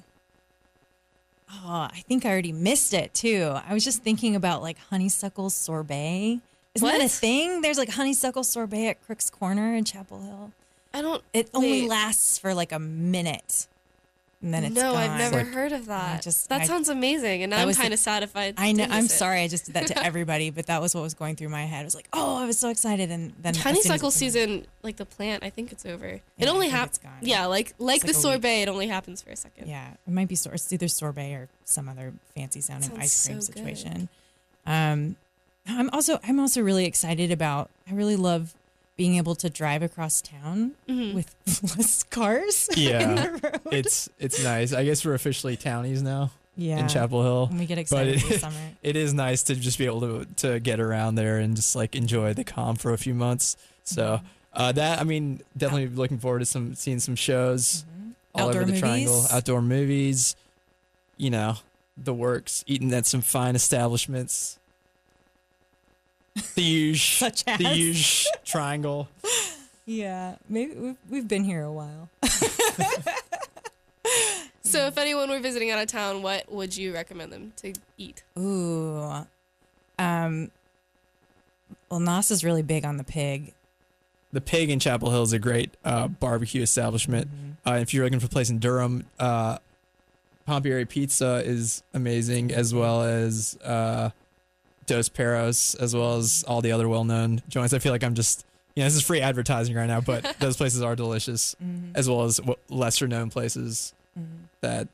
Oh, 1.50 1.88
I 1.92 2.02
think 2.08 2.26
I 2.26 2.30
already 2.30 2.52
missed 2.52 2.92
it 2.92 3.14
too. 3.14 3.56
I 3.66 3.72
was 3.72 3.84
just 3.84 4.02
thinking 4.02 4.34
about 4.34 4.62
like 4.62 4.78
honeysuckle 4.90 5.50
sorbet. 5.50 6.40
Isn't 6.74 6.88
that 6.88 7.00
a 7.00 7.08
thing? 7.08 7.60
There's 7.60 7.78
like 7.78 7.90
honeysuckle 7.90 8.44
sorbet 8.44 8.88
at 8.88 9.06
Crook's 9.06 9.30
Corner 9.30 9.74
in 9.74 9.84
Chapel 9.84 10.20
Hill. 10.20 10.52
I 10.92 11.02
don't. 11.02 11.22
It 11.32 11.48
only 11.54 11.82
Wait. 11.82 11.88
lasts 11.88 12.38
for 12.38 12.54
like 12.54 12.72
a 12.72 12.78
minute, 12.78 13.66
and 14.44 14.54
then 14.54 14.62
it's 14.64 14.74
no, 14.76 14.92
gone. 14.92 14.96
I've 15.11 15.18
never 15.18 15.38
Like- 15.44 15.52
heard 15.54 15.72
of 15.72 15.87
that. 15.87 16.22
just- 16.22 16.48
that 16.50 16.61
I- 16.61 16.64
sounds 16.66 16.88
amazing, 16.88 17.42
and 17.42 17.52
I'm 17.54 17.72
kind 17.74 17.92
of 17.92 17.98
sad 17.98 18.22
if 18.22 18.37
I. 18.37 18.52
I 18.57 18.72
know. 18.72 18.85
I'm 18.88 19.07
it. 19.07 19.11
sorry. 19.11 19.40
I 19.40 19.48
just 19.48 19.64
did 19.66 19.74
that 19.74 19.87
to 19.88 20.04
everybody, 20.04 20.50
but 20.50 20.66
that 20.66 20.80
was 20.80 20.94
what 20.94 21.02
was 21.02 21.14
going 21.14 21.35
through 21.37 21.48
my 21.48 21.64
head. 21.64 21.80
I 21.80 21.85
was 21.85 21.94
like, 21.94 22.09
oh, 22.12 22.37
I 22.37 22.46
was 22.46 22.59
so 22.59 22.68
excited, 22.68 23.11
and 23.11 23.33
then 23.40 23.50
as 23.50 23.57
soon 23.57 23.62
Honeysuckle 23.64 24.09
it's- 24.09 24.14
season, 24.14 24.66
like 24.83 24.96
the 24.96 25.07
plant, 25.07 25.42
I 25.42 25.50
think 25.50 25.72
it's 25.72 25.85
over. 25.87 26.20
it 26.38 26.48
only 26.48 26.68
happens. 26.68 27.00
Yeah, 27.22 27.46
like 27.46 27.74
like 27.78 28.04
It's 28.04 28.04
the 28.04 28.07
like 28.09 28.14
a 28.14 28.18
week. 28.18 28.22
sorbet, 28.42 28.62
it 28.62 28.68
only 28.68 28.87
happens 28.88 29.22
for 29.22 29.30
a 29.30 29.37
second. 29.37 29.68
Yeah, 29.68 29.88
it 30.07 30.12
might 30.12 30.28
be 30.28 30.37
sor- 30.37 30.54
it's 30.54 30.72
either 30.72 30.88
sorbet 30.88 31.33
or 31.35 31.48
some 31.64 31.88
other 31.88 32.12
fancy 32.37 32.61
sounding 32.61 32.90
ice 32.98 33.26
cream 33.26 33.40
so 33.40 33.46
good. 33.52 33.57
situation. 33.59 34.09
Um, 34.66 35.16
I'm 35.66 35.88
also 35.90 36.20
I'm 36.26 36.38
also 36.38 36.61
really 36.62 36.85
excited 36.85 37.30
about. 37.33 37.70
I 37.90 37.94
really 37.94 38.16
love 38.16 38.54
being 38.96 39.16
able 39.16 39.35
to 39.35 39.50
drive 39.50 39.83
across 39.83 40.20
town 40.22 40.72
Mhm. 40.88 41.14
with 41.14 41.35
less 41.76 42.02
cars. 42.04 42.68
Yeah. 42.76 43.00
in 43.11 43.14
the 43.16 43.30
road. 43.42 43.61
It's 43.72 44.09
it's 44.18 44.42
nice. 44.42 44.72
I 44.72 44.85
guess 44.85 45.04
we're 45.04 45.14
officially 45.14 45.57
townies 45.57 46.02
now 46.02 46.30
yeah. 46.57 46.78
in 46.78 46.88
Chapel 46.88 47.22
Hill. 47.22 47.46
When 47.48 47.59
we 47.59 47.66
get 47.66 47.78
excited 47.78 48.16
it- 48.16 48.20
for 48.22 48.38
summer. 48.38 48.57
it 48.83 48.96
is 48.96 49.12
nice 49.12 49.42
to 49.44 49.54
just 49.57 49.78
be 49.78 49.87
able 49.87 50.00
to 50.02 50.26
to 50.37 50.61
get 50.61 50.78
around 50.80 51.16
there 51.16 51.38
and 51.38 51.57
just 51.57 51.74
like 51.74 51.96
enjoy 51.96 52.35
the 52.35 52.44
calm 52.44 52.76
for 52.76 52.92
a 52.92 52.98
few 52.98 53.14
months. 53.14 53.57
So 53.85 54.18
Mm-hmm. 54.18 54.26
uh, 54.62 54.72
that 54.72 55.00
I 55.00 55.04
mean, 55.04 55.40
definitely 55.57 55.88
looking 55.88 56.18
forward 56.18 56.38
to 56.40 56.46
some 56.46 56.74
seeing 56.76 57.00
some 57.00 57.16
shows 57.16 57.85
Mhm. 57.98 58.12
all 58.35 58.48
Outdoor 58.48 58.62
over 58.62 58.70
the 58.70 58.78
triangle, 58.78 59.26
outdoor 59.33 59.62
movies. 59.62 60.37
You 61.16 61.30
know, 61.30 61.57
the 61.96 62.14
works, 62.14 62.64
eating 62.66 62.92
at 62.92 63.07
some 63.07 63.20
fine 63.22 63.54
establishments. 63.57 64.59
The 66.35 66.62
huge, 66.62 67.16
Such 67.18 67.44
as 67.47 67.59
the 67.59 67.68
huge 67.68 68.27
triangle. 68.44 69.09
yeah, 69.87 70.37
maybe 70.49 70.75
we've 70.75 70.97
we've 71.09 71.29
been 71.29 71.44
here 71.44 71.62
a 71.62 71.73
while. 71.73 72.09
So, 74.66 74.87
if 74.87 74.99
anyone 74.99 75.29
were 75.31 75.38
visiting 75.40 75.70
out 75.70 75.79
of 75.81 75.87
town, 75.87 76.23
what 76.23 76.51
would 76.51 76.77
you 76.77 76.92
recommend 76.92 77.31
them 77.33 77.53
to 77.59 77.75
eat? 77.97 78.25
Ooh, 78.37 79.25
um, 79.99 80.51
well, 81.88 82.01
Nas 82.01 82.31
is 82.33 82.42
really 82.44 82.62
big 82.62 82.85
on 82.85 82.97
the 82.97 83.05
pig. 83.05 83.53
The 84.33 84.40
Pig 84.40 84.70
in 84.70 84.81
Chapel 84.81 85.11
Hill 85.11 85.23
is 85.23 85.33
a 85.33 85.38
great 85.38 85.77
uh, 85.85 86.09
barbecue 86.09 86.62
establishment. 86.62 87.29
Mhm. 87.29 87.73
Uh, 87.73 87.77
if 87.79 87.94
you're 87.94 88.03
looking 88.05 88.18
for 88.18 88.27
a 88.27 88.31
place 88.31 88.51
in 88.51 88.59
Durham, 88.59 89.05
uh, 89.20 89.59
Pompieri 90.49 90.88
Pizza 90.88 91.42
is 91.44 91.85
amazing, 91.92 92.51
as 92.53 92.75
well 92.75 93.03
as 93.03 93.57
uh, 93.62 94.11
Dos 94.87 95.09
Perros, 95.09 95.75
as 95.77 95.94
well 95.94 96.16
as 96.16 96.44
all 96.47 96.61
the 96.61 96.73
other 96.73 96.88
well-known 96.88 97.42
joints. 97.49 97.73
I 97.75 97.79
feel 97.79 97.92
like 97.92 98.05
I'm 98.05 98.14
just, 98.14 98.44
you 98.75 98.83
know, 98.83 98.87
this 98.87 98.97
is 98.97 99.03
free 99.03 99.20
advertising 99.20 99.75
right 99.77 99.87
now, 99.87 100.01
but 100.01 100.37
those 100.40 100.57
places 100.57 100.83
are 100.83 100.94
delicious, 100.97 101.55
Mhm. 101.62 101.92
as 101.94 102.09
well 102.09 102.23
as 102.25 102.37
w- 102.38 102.57
lesser-known 102.68 103.31
places 103.31 103.92
Mhm. 104.18 104.25
that 104.61 104.88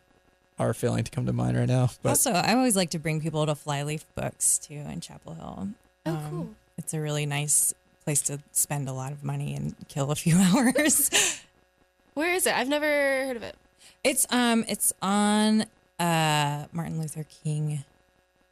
are 0.58 0.74
failing 0.74 1.04
to 1.04 1.10
come 1.10 1.24
to 1.26 1.32
mind 1.32 1.56
right 1.56 1.68
now. 1.68 1.90
But 2.02 2.10
also, 2.10 2.32
I 2.32 2.54
always 2.54 2.76
like 2.76 2.90
to 2.90 2.98
bring 2.98 3.20
people 3.20 3.46
to 3.46 3.54
Flyleaf 3.54 4.04
Books 4.14 4.58
too 4.58 4.74
in 4.74 5.00
Chapel 5.00 5.34
Hill. 5.34 5.68
Oh, 6.06 6.10
Um, 6.14 6.30
cool. 6.30 6.48
It's 6.78 6.92
a 6.94 7.00
really 7.00 7.24
nice 7.26 7.72
place 8.04 8.20
to 8.22 8.40
spend 8.52 8.88
a 8.88 8.92
lot 8.92 9.12
of 9.12 9.22
money 9.24 9.54
and 9.54 9.74
kill 9.88 10.10
a 10.10 10.16
few 10.16 10.36
hours. 10.38 11.40
Where 12.14 12.32
is 12.34 12.46
it? 12.46 12.54
I've 12.54 12.68
never 12.68 12.84
heard 12.86 13.36
of 13.36 13.42
it. 13.42 13.56
it's 14.04 14.26
um, 14.30 14.64
it's 14.68 14.92
on 15.02 15.64
uh 15.98 16.66
Martin 16.72 16.98
Luther 17.00 17.24
King 17.44 17.84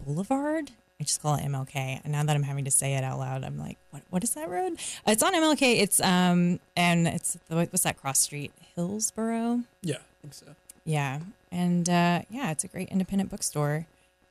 Boulevard. 0.04 0.70
I 1.00 1.04
just 1.04 1.22
call 1.22 1.36
it 1.36 1.42
MLK. 1.44 2.00
And 2.02 2.12
now 2.12 2.24
that 2.24 2.34
I'm 2.34 2.42
having 2.42 2.64
to 2.64 2.70
say 2.70 2.94
it 2.94 3.04
out 3.04 3.18
loud, 3.18 3.44
I'm 3.44 3.58
like, 3.58 3.78
what 3.90 4.02
what 4.10 4.24
is 4.24 4.34
that 4.34 4.48
road? 4.48 4.78
It's 5.06 5.22
on 5.22 5.34
MLK. 5.34 5.80
It's 5.80 6.00
um, 6.00 6.58
and 6.76 7.06
it's 7.06 7.38
what's 7.48 7.82
that 7.82 8.00
cross 8.00 8.18
street? 8.20 8.52
Hillsboro. 8.74 9.62
yeah, 9.82 9.96
I 9.96 10.22
think 10.22 10.34
so. 10.34 10.46
Yeah, 10.84 11.20
and 11.52 11.88
uh, 11.88 12.22
yeah, 12.30 12.50
it's 12.50 12.64
a 12.64 12.68
great 12.68 12.88
independent 12.88 13.30
bookstore. 13.30 13.86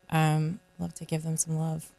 Um, 0.09 0.59
love 0.79 0.93
to 0.95 1.05
give 1.05 1.23
them 1.23 1.37
some 1.37 1.57
love. 1.57 1.89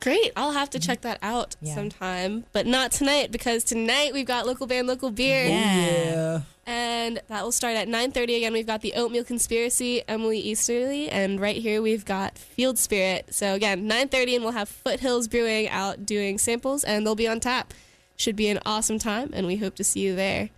Great. 0.00 0.32
I'll 0.34 0.52
have 0.52 0.70
to 0.70 0.78
mm-hmm. 0.78 0.86
check 0.86 1.02
that 1.02 1.18
out 1.22 1.56
Yeah. 1.60 1.74
sometime, 1.74 2.44
but 2.52 2.66
not 2.66 2.90
tonight 2.90 3.30
because 3.30 3.64
tonight 3.64 4.12
we've 4.12 4.26
got 4.26 4.46
local 4.46 4.66
band, 4.66 4.88
local 4.88 5.10
beer. 5.10 5.46
Yeah. 5.46 6.40
And 6.66 7.20
that 7.28 7.42
will 7.42 7.52
start 7.52 7.76
at 7.76 7.88
9:30 7.88 8.36
again. 8.36 8.52
We've 8.52 8.66
got 8.66 8.80
the 8.80 8.94
Oatmeal 8.94 9.24
Conspiracy, 9.24 10.02
Emily 10.08 10.38
Easterly, 10.38 11.08
and 11.10 11.40
right 11.40 11.56
here 11.56 11.82
we've 11.82 12.04
got 12.04 12.38
Field 12.38 12.78
Spirit. 12.78 13.34
So 13.34 13.54
again, 13.54 13.88
9:30 13.88 14.36
and 14.36 14.44
we'll 14.44 14.52
have 14.52 14.68
Foothills 14.68 15.28
Brewing 15.28 15.68
out 15.68 16.06
doing 16.06 16.38
samples 16.38 16.84
and 16.84 17.06
they'll 17.06 17.14
be 17.14 17.28
on 17.28 17.40
tap. 17.40 17.74
Should 18.16 18.36
be 18.36 18.48
an 18.48 18.60
awesome 18.64 18.98
time 18.98 19.30
and 19.32 19.46
we 19.46 19.56
hope 19.56 19.74
to 19.76 19.84
see 19.84 20.00
you 20.00 20.14
there. 20.14 20.50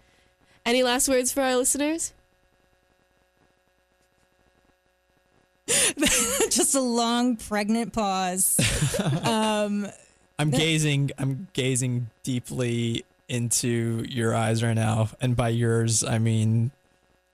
Any 0.65 0.83
last 0.83 1.09
words 1.09 1.33
for 1.33 1.43
our 1.43 1.57
listeners? 1.57 2.13
Just 6.51 6.75
a 6.75 6.81
long 6.81 7.37
pregnant 7.37 7.93
pause. 7.93 8.59
um, 9.23 9.87
I'm 10.39 10.51
gazing. 10.51 11.11
I'm 11.19 11.49
gazing 11.53 12.11
deeply 12.23 13.05
into 13.29 14.05
your 14.09 14.35
eyes 14.35 14.63
right 14.63 14.75
now, 14.75 15.11
and 15.21 15.37
by 15.37 15.51
yours, 15.51 16.05
I 16.05 16.19
mean 16.19 16.71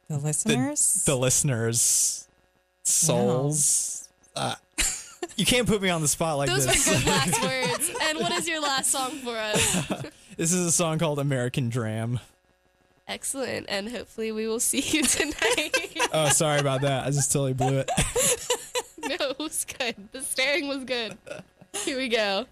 the 0.08 0.18
listeners. 0.18 1.04
the 1.06 1.16
listeners' 1.16 2.28
souls. 2.84 4.08
Uh, 4.36 4.54
you 5.36 5.46
can't 5.46 5.66
put 5.66 5.80
me 5.82 5.88
on 5.88 6.02
the 6.02 6.08
spot 6.08 6.36
like 6.38 6.48
Those 6.48 6.66
this. 6.66 6.86
were 6.88 6.94
good 6.98 7.06
last 7.06 7.42
words. 7.42 7.90
And 8.02 8.18
what 8.18 8.32
is 8.32 8.48
your 8.48 8.60
last 8.60 8.90
song 8.90 9.10
for 9.18 9.36
us? 9.36 9.86
this 10.36 10.52
is 10.52 10.66
a 10.66 10.72
song 10.72 10.98
called 10.98 11.18
American 11.18 11.68
Dram. 11.68 12.20
Excellent. 13.08 13.66
And 13.68 13.88
hopefully 13.88 14.32
we 14.32 14.46
will 14.46 14.60
see 14.60 14.80
you 14.80 15.02
tonight. 15.04 15.74
Oh, 16.10 16.30
sorry 16.30 16.58
about 16.58 16.80
that. 16.82 17.06
I 17.06 17.10
just 17.10 17.30
totally 17.30 17.52
blew 17.52 17.80
it. 17.80 17.90
no, 18.98 19.14
it 19.30 19.38
was 19.38 19.66
good. 19.66 19.94
The 20.12 20.22
staring 20.22 20.66
was 20.68 20.84
good. 20.84 21.18
Here 21.84 21.98
we 21.98 22.08
go. 22.08 22.46